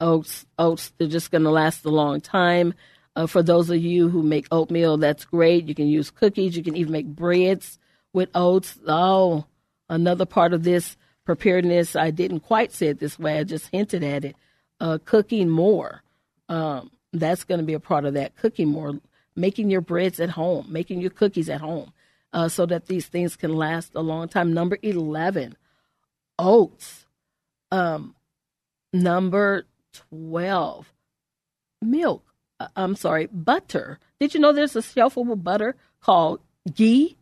Oats, 0.00 0.46
oats, 0.58 0.92
they're 0.96 1.08
just 1.08 1.30
going 1.30 1.42
to 1.42 1.50
last 1.50 1.84
a 1.84 1.90
long 1.90 2.20
time. 2.20 2.74
Uh, 3.16 3.26
for 3.26 3.42
those 3.42 3.68
of 3.68 3.78
you 3.78 4.08
who 4.08 4.22
make 4.22 4.46
oatmeal, 4.52 4.96
that's 4.96 5.24
great. 5.24 5.66
You 5.66 5.74
can 5.74 5.88
use 5.88 6.10
cookies. 6.10 6.56
You 6.56 6.62
can 6.62 6.76
even 6.76 6.92
make 6.92 7.06
breads 7.06 7.80
with 8.12 8.28
oats. 8.34 8.78
Oh, 8.86 9.44
another 9.88 10.24
part 10.24 10.52
of 10.52 10.62
this 10.62 10.96
preparedness. 11.24 11.96
I 11.96 12.12
didn't 12.12 12.40
quite 12.40 12.72
say 12.72 12.86
it 12.88 13.00
this 13.00 13.18
way. 13.18 13.38
I 13.38 13.44
just 13.44 13.68
hinted 13.72 14.04
at 14.04 14.24
it. 14.24 14.36
Uh, 14.80 14.98
cooking 15.04 15.48
more. 15.48 16.02
Um, 16.48 16.92
that's 17.12 17.44
going 17.44 17.58
to 17.58 17.66
be 17.66 17.74
a 17.74 17.80
part 17.80 18.04
of 18.04 18.14
that. 18.14 18.36
Cooking 18.36 18.68
more, 18.68 19.00
making 19.34 19.68
your 19.68 19.80
breads 19.80 20.20
at 20.20 20.30
home, 20.30 20.66
making 20.68 21.00
your 21.00 21.10
cookies 21.10 21.48
at 21.48 21.60
home, 21.60 21.92
uh, 22.32 22.48
so 22.48 22.66
that 22.66 22.86
these 22.86 23.06
things 23.06 23.34
can 23.34 23.54
last 23.54 23.92
a 23.94 24.00
long 24.00 24.28
time. 24.28 24.54
Number 24.54 24.78
eleven, 24.82 25.56
oats. 26.38 27.06
Um, 27.70 28.14
number 28.92 29.64
twelve, 29.92 30.92
milk. 31.82 32.24
Uh, 32.60 32.68
I'm 32.76 32.96
sorry, 32.96 33.26
butter. 33.26 33.98
Did 34.20 34.34
you 34.34 34.40
know 34.40 34.52
there's 34.52 34.76
a 34.76 34.80
shelfable 34.80 35.42
butter 35.42 35.76
called 36.00 36.40
ghee? 36.74 37.16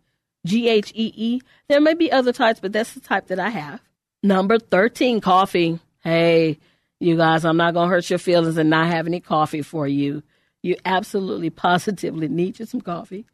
G 0.47 0.69
H 0.69 0.93
E 0.95 1.13
E. 1.17 1.41
There 1.69 1.81
may 1.81 1.95
be 1.95 2.11
other 2.11 2.33
types, 2.33 2.61
but 2.61 2.73
that's 2.73 2.95
the 2.95 3.01
type 3.01 3.27
that 3.27 3.41
I 3.41 3.51
have. 3.51 3.83
Number 4.23 4.59
13, 4.59 5.21
coffee. 5.21 5.79
Hey, 6.03 6.59
you 7.01 7.17
guys, 7.17 7.45
I'm 7.45 7.57
not 7.57 7.75
going 7.75 7.89
to 7.89 7.95
hurt 7.95 8.09
your 8.09 8.19
feelings 8.19 8.57
and 8.57 8.71
not 8.71 8.87
have 8.87 9.07
any 9.07 9.21
coffee 9.21 9.63
for 9.63 9.87
you. 9.87 10.23
You 10.63 10.77
absolutely, 10.85 11.51
positively 11.51 12.29
need 12.29 12.59
you 12.59 12.67
some 12.67 12.81
coffee. 12.81 13.27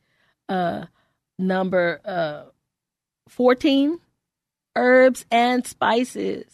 Uh, 0.48 0.86
number 1.38 2.00
uh, 2.04 2.44
14, 3.28 4.00
herbs 4.76 5.24
and 5.30 5.66
spices. 5.66 6.46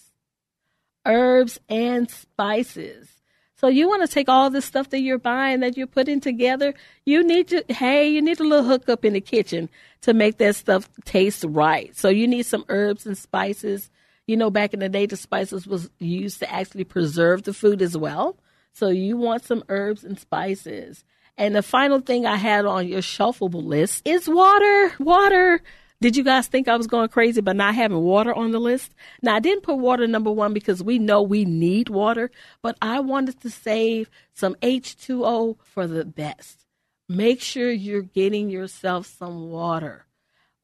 Herbs 1.05 1.59
and 1.69 2.11
spices. 2.11 3.09
So 3.57 3.69
you 3.69 3.89
want 3.89 4.03
to 4.03 4.13
take 4.13 4.29
all 4.29 4.51
the 4.51 4.63
stuff 4.63 4.91
that 4.91 5.01
you're 5.01 5.19
buying 5.19 5.61
that 5.61 5.77
you're 5.77 5.87
putting 5.87 6.21
together. 6.21 6.75
You 7.05 7.25
need 7.25 7.49
to, 7.49 7.65
hey, 7.69 8.09
you 8.09 8.23
need 8.23 8.39
a 8.39 8.45
little 8.45 8.65
hookup 8.65 9.05
in 9.05 9.15
the 9.15 9.21
kitchen 9.21 9.69
to 10.03 10.15
make 10.15 10.39
that 10.39 10.55
stuff 10.55 10.89
taste 11.05 11.45
right. 11.49 11.97
So 11.97 12.09
you 12.09 12.29
need 12.29 12.47
some 12.47 12.65
herbs 12.69 13.05
and 13.05 13.19
spices 13.19 13.91
you 14.29 14.37
know, 14.37 14.51
back 14.51 14.75
in 14.75 14.81
the 14.81 14.91
day, 14.91 15.07
the 15.07 15.17
spices 15.17 15.67
was 15.67 15.91
used 15.99 16.41
to 16.41 16.53
actually 16.53 16.85
preserve 16.85 17.45
the 17.45 17.55
food 17.55 17.81
as 17.81 17.97
well. 17.97 18.37
So 18.75 18.91
you 18.91 19.17
want 19.17 19.43
some 19.43 19.65
herbs 19.71 20.05
and 20.05 20.21
spices. 20.21 21.03
And 21.39 21.57
the 21.57 21.63
final 21.63 22.01
thing 22.01 22.27
I 22.27 22.37
had 22.37 22.67
on 22.67 22.87
your 22.87 23.01
shelfable 23.01 23.65
list 23.65 24.07
is 24.07 24.29
water. 24.29 24.93
Water. 25.01 25.63
Did 26.01 26.17
you 26.17 26.23
guys 26.23 26.47
think 26.47 26.69
I 26.69 26.77
was 26.77 26.87
going 26.87 27.09
crazy 27.09 27.41
by 27.41 27.55
not 27.55 27.75
having 27.75 27.99
water 27.99 28.33
on 28.33 28.53
the 28.53 28.61
list? 28.61 28.95
Now, 29.21 29.35
I 29.35 29.41
didn't 29.41 29.65
put 29.65 29.79
water 29.79 30.07
number 30.07 30.31
one 30.31 30.53
because 30.53 30.81
we 30.81 30.97
know 30.97 31.23
we 31.23 31.45
need 31.45 31.89
water, 31.89 32.31
but 32.63 32.79
I 32.81 33.01
wanted 33.01 33.41
to 33.41 33.51
save 33.51 34.09
some 34.33 34.55
H2O 34.63 35.57
for 35.61 35.89
the 35.89 36.05
best. 36.05 36.67
Make 37.09 37.41
sure 37.41 37.73
you're 37.73 38.03
getting 38.03 38.49
yourself 38.49 39.07
some 39.09 39.51
water. 39.51 40.07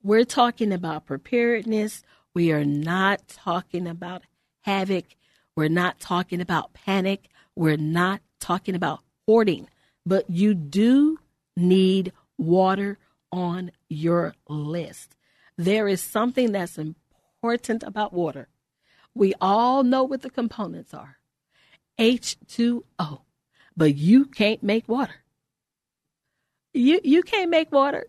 We're 0.05 0.25
talking 0.25 0.73
about 0.73 1.07
preparedness. 1.07 2.05
We 2.33 2.53
are 2.53 2.65
not 2.65 3.27
talking 3.27 3.89
about 3.89 4.23
havoc. 4.61 5.17
We're 5.57 5.69
not 5.69 5.99
talking 5.99 6.41
about 6.41 6.75
panic. 6.75 7.29
We're 7.57 7.77
not 7.77 8.21
talking 8.39 8.77
about 8.77 9.01
hoarding. 9.27 9.69
But 10.07 10.31
you 10.31 10.55
do 10.55 11.19
need 11.57 12.13
water 12.39 12.99
on 13.33 13.73
your 13.89 14.37
list. 14.49 15.17
There 15.57 15.89
is 15.89 16.01
something 16.01 16.53
that's 16.53 16.79
important 16.79 17.83
about 17.83 18.13
water. 18.13 18.49
We 19.15 19.35
all 19.41 19.85
know 19.85 20.03
what 20.03 20.23
the 20.23 20.31
components 20.31 20.93
are 20.93 21.19
H2O, 21.99 23.21
but 23.77 23.95
you 23.95 24.25
can't 24.25 24.63
make 24.63 24.89
water. 24.89 25.15
You, 26.73 27.01
you 27.05 27.23
can't 27.23 27.51
make 27.51 27.71
water. 27.71 28.07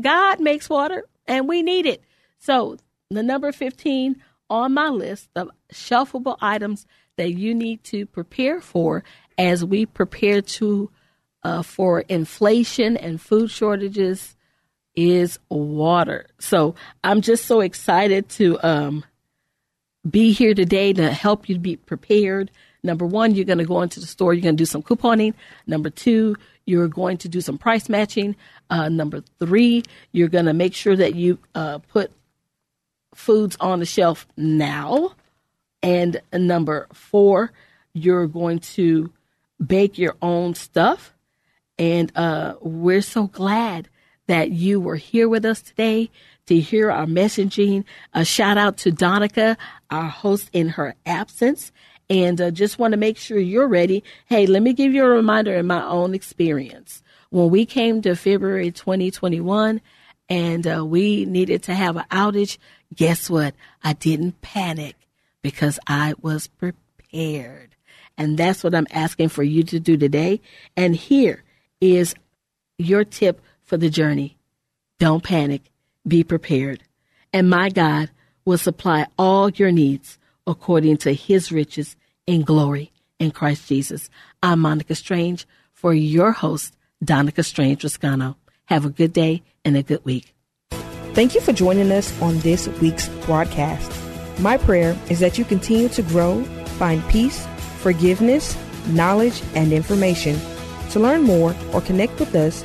God 0.00 0.40
makes 0.40 0.68
water, 0.68 1.04
and 1.26 1.48
we 1.48 1.62
need 1.62 1.86
it. 1.86 2.02
So 2.38 2.78
the 3.10 3.22
number 3.22 3.52
15 3.52 4.20
on 4.50 4.74
my 4.74 4.88
list 4.88 5.28
of 5.36 5.50
shelfable 5.72 6.36
items 6.40 6.86
that 7.16 7.32
you 7.32 7.54
need 7.54 7.84
to 7.84 8.06
prepare 8.06 8.60
for 8.60 9.04
as 9.36 9.64
we 9.64 9.86
prepare 9.86 10.40
to 10.40 10.90
uh, 11.44 11.62
for 11.62 12.00
inflation 12.00 12.96
and 12.96 13.20
food 13.20 13.50
shortages 13.50 14.36
is 14.98 15.38
water. 15.48 16.26
So 16.40 16.74
I'm 17.04 17.20
just 17.20 17.44
so 17.44 17.60
excited 17.60 18.28
to 18.30 18.58
um, 18.66 19.04
be 20.08 20.32
here 20.32 20.54
today 20.54 20.92
to 20.92 21.12
help 21.12 21.48
you 21.48 21.56
be 21.56 21.76
prepared. 21.76 22.50
Number 22.82 23.06
one, 23.06 23.36
you're 23.36 23.44
going 23.44 23.58
to 23.58 23.64
go 23.64 23.80
into 23.82 24.00
the 24.00 24.06
store, 24.06 24.34
you're 24.34 24.42
going 24.42 24.56
to 24.56 24.60
do 24.60 24.66
some 24.66 24.82
couponing. 24.82 25.34
Number 25.68 25.88
two, 25.88 26.34
you're 26.66 26.88
going 26.88 27.16
to 27.18 27.28
do 27.28 27.40
some 27.40 27.58
price 27.58 27.88
matching. 27.88 28.34
Uh, 28.70 28.88
number 28.88 29.22
three, 29.38 29.84
you're 30.10 30.26
going 30.26 30.46
to 30.46 30.52
make 30.52 30.74
sure 30.74 30.96
that 30.96 31.14
you 31.14 31.38
uh, 31.54 31.78
put 31.78 32.10
foods 33.14 33.56
on 33.60 33.78
the 33.78 33.86
shelf 33.86 34.26
now. 34.36 35.14
And 35.80 36.20
number 36.32 36.88
four, 36.92 37.52
you're 37.92 38.26
going 38.26 38.58
to 38.74 39.12
bake 39.64 39.96
your 39.96 40.16
own 40.20 40.54
stuff. 40.54 41.14
And 41.78 42.10
uh, 42.16 42.54
we're 42.60 43.02
so 43.02 43.28
glad 43.28 43.88
that 44.28 44.52
you 44.52 44.78
were 44.80 44.96
here 44.96 45.28
with 45.28 45.44
us 45.44 45.60
today 45.60 46.10
to 46.46 46.60
hear 46.60 46.90
our 46.90 47.06
messaging. 47.06 47.84
A 48.14 48.24
shout 48.24 48.56
out 48.56 48.76
to 48.78 48.92
Donica, 48.92 49.56
our 49.90 50.08
host 50.08 50.48
in 50.52 50.68
her 50.70 50.94
absence. 51.04 51.72
And 52.08 52.40
uh, 52.40 52.50
just 52.50 52.78
want 52.78 52.92
to 52.92 52.98
make 52.98 53.18
sure 53.18 53.38
you're 53.38 53.68
ready. 53.68 54.04
Hey, 54.26 54.46
let 54.46 54.62
me 54.62 54.72
give 54.72 54.94
you 54.94 55.04
a 55.04 55.08
reminder 55.08 55.54
in 55.54 55.66
my 55.66 55.84
own 55.84 56.14
experience. 56.14 57.02
When 57.30 57.50
we 57.50 57.66
came 57.66 58.00
to 58.02 58.14
February 58.14 58.70
2021 58.70 59.80
and 60.30 60.66
uh, 60.66 60.84
we 60.86 61.26
needed 61.26 61.64
to 61.64 61.74
have 61.74 61.96
an 61.96 62.04
outage, 62.10 62.56
guess 62.94 63.28
what? 63.28 63.54
I 63.82 63.92
didn't 63.92 64.40
panic 64.40 64.96
because 65.42 65.78
I 65.86 66.14
was 66.22 66.46
prepared. 66.46 67.76
And 68.16 68.38
that's 68.38 68.64
what 68.64 68.74
I'm 68.74 68.86
asking 68.90 69.28
for 69.28 69.42
you 69.42 69.62
to 69.64 69.78
do 69.78 69.96
today. 69.96 70.40
And 70.76 70.96
here 70.96 71.44
is 71.80 72.14
your 72.78 73.04
tip 73.04 73.40
for 73.68 73.76
the 73.76 73.90
journey. 73.90 74.38
Don't 74.98 75.22
panic. 75.22 75.62
Be 76.06 76.24
prepared. 76.24 76.82
And 77.32 77.50
my 77.50 77.68
God 77.68 78.10
will 78.46 78.58
supply 78.58 79.06
all 79.18 79.50
your 79.50 79.70
needs 79.70 80.18
according 80.46 80.96
to 80.96 81.12
his 81.12 81.52
riches 81.52 81.94
in 82.26 82.42
glory 82.42 82.90
in 83.18 83.30
Christ 83.30 83.68
Jesus. 83.68 84.08
I'm 84.42 84.60
Monica 84.60 84.94
Strange 84.94 85.46
for 85.74 85.92
your 85.92 86.32
host, 86.32 86.74
Donica 87.04 87.42
Strange 87.42 87.82
Riscano. 87.82 88.36
Have 88.64 88.86
a 88.86 88.90
good 88.90 89.12
day 89.12 89.42
and 89.64 89.76
a 89.76 89.82
good 89.82 90.04
week. 90.04 90.34
Thank 91.12 91.34
you 91.34 91.42
for 91.42 91.52
joining 91.52 91.92
us 91.92 92.18
on 92.22 92.38
this 92.38 92.68
week's 92.80 93.08
broadcast. 93.26 93.92
My 94.40 94.56
prayer 94.56 94.96
is 95.10 95.20
that 95.20 95.36
you 95.36 95.44
continue 95.44 95.88
to 95.90 96.02
grow, 96.02 96.42
find 96.78 97.06
peace, 97.08 97.46
forgiveness, 97.78 98.56
knowledge, 98.88 99.42
and 99.54 99.72
information. 99.72 100.40
To 100.90 101.00
learn 101.00 101.22
more 101.22 101.54
or 101.74 101.82
connect 101.82 102.18
with 102.18 102.34
us, 102.34 102.64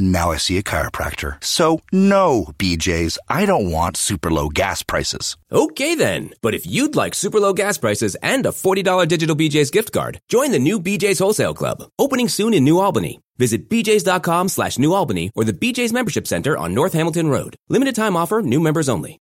Now 0.00 0.30
I 0.30 0.38
see 0.38 0.56
a 0.56 0.62
chiropractor. 0.62 1.42
So, 1.44 1.80
no, 1.92 2.46
BJ's, 2.58 3.18
I 3.28 3.44
don't 3.44 3.70
want 3.70 3.96
super 3.96 4.30
low 4.30 4.48
gas 4.48 4.82
prices. 4.82 5.36
Okay 5.52 5.94
then, 5.94 6.30
but 6.40 6.54
if 6.54 6.66
you'd 6.66 6.96
like 6.96 7.14
super 7.14 7.38
low 7.38 7.52
gas 7.52 7.76
prices 7.78 8.14
and 8.22 8.46
a 8.46 8.50
$40 8.50 9.06
digital 9.06 9.36
BJ's 9.36 9.70
gift 9.70 9.92
card, 9.92 10.20
join 10.28 10.52
the 10.52 10.58
new 10.58 10.80
BJ's 10.80 11.18
Wholesale 11.18 11.54
Club, 11.54 11.84
opening 11.98 12.28
soon 12.28 12.54
in 12.54 12.64
New 12.64 12.78
Albany. 12.78 13.20
Visit 13.38 13.68
bjs.com 13.70 14.48
slash 14.48 14.78
New 14.78 14.92
Albany 14.92 15.30
or 15.34 15.44
the 15.44 15.54
BJ's 15.54 15.92
Membership 15.92 16.26
Center 16.26 16.56
on 16.56 16.74
North 16.74 16.92
Hamilton 16.92 17.28
Road. 17.28 17.56
Limited 17.68 17.94
time 17.94 18.14
offer, 18.14 18.42
new 18.42 18.60
members 18.60 18.88
only. 18.88 19.18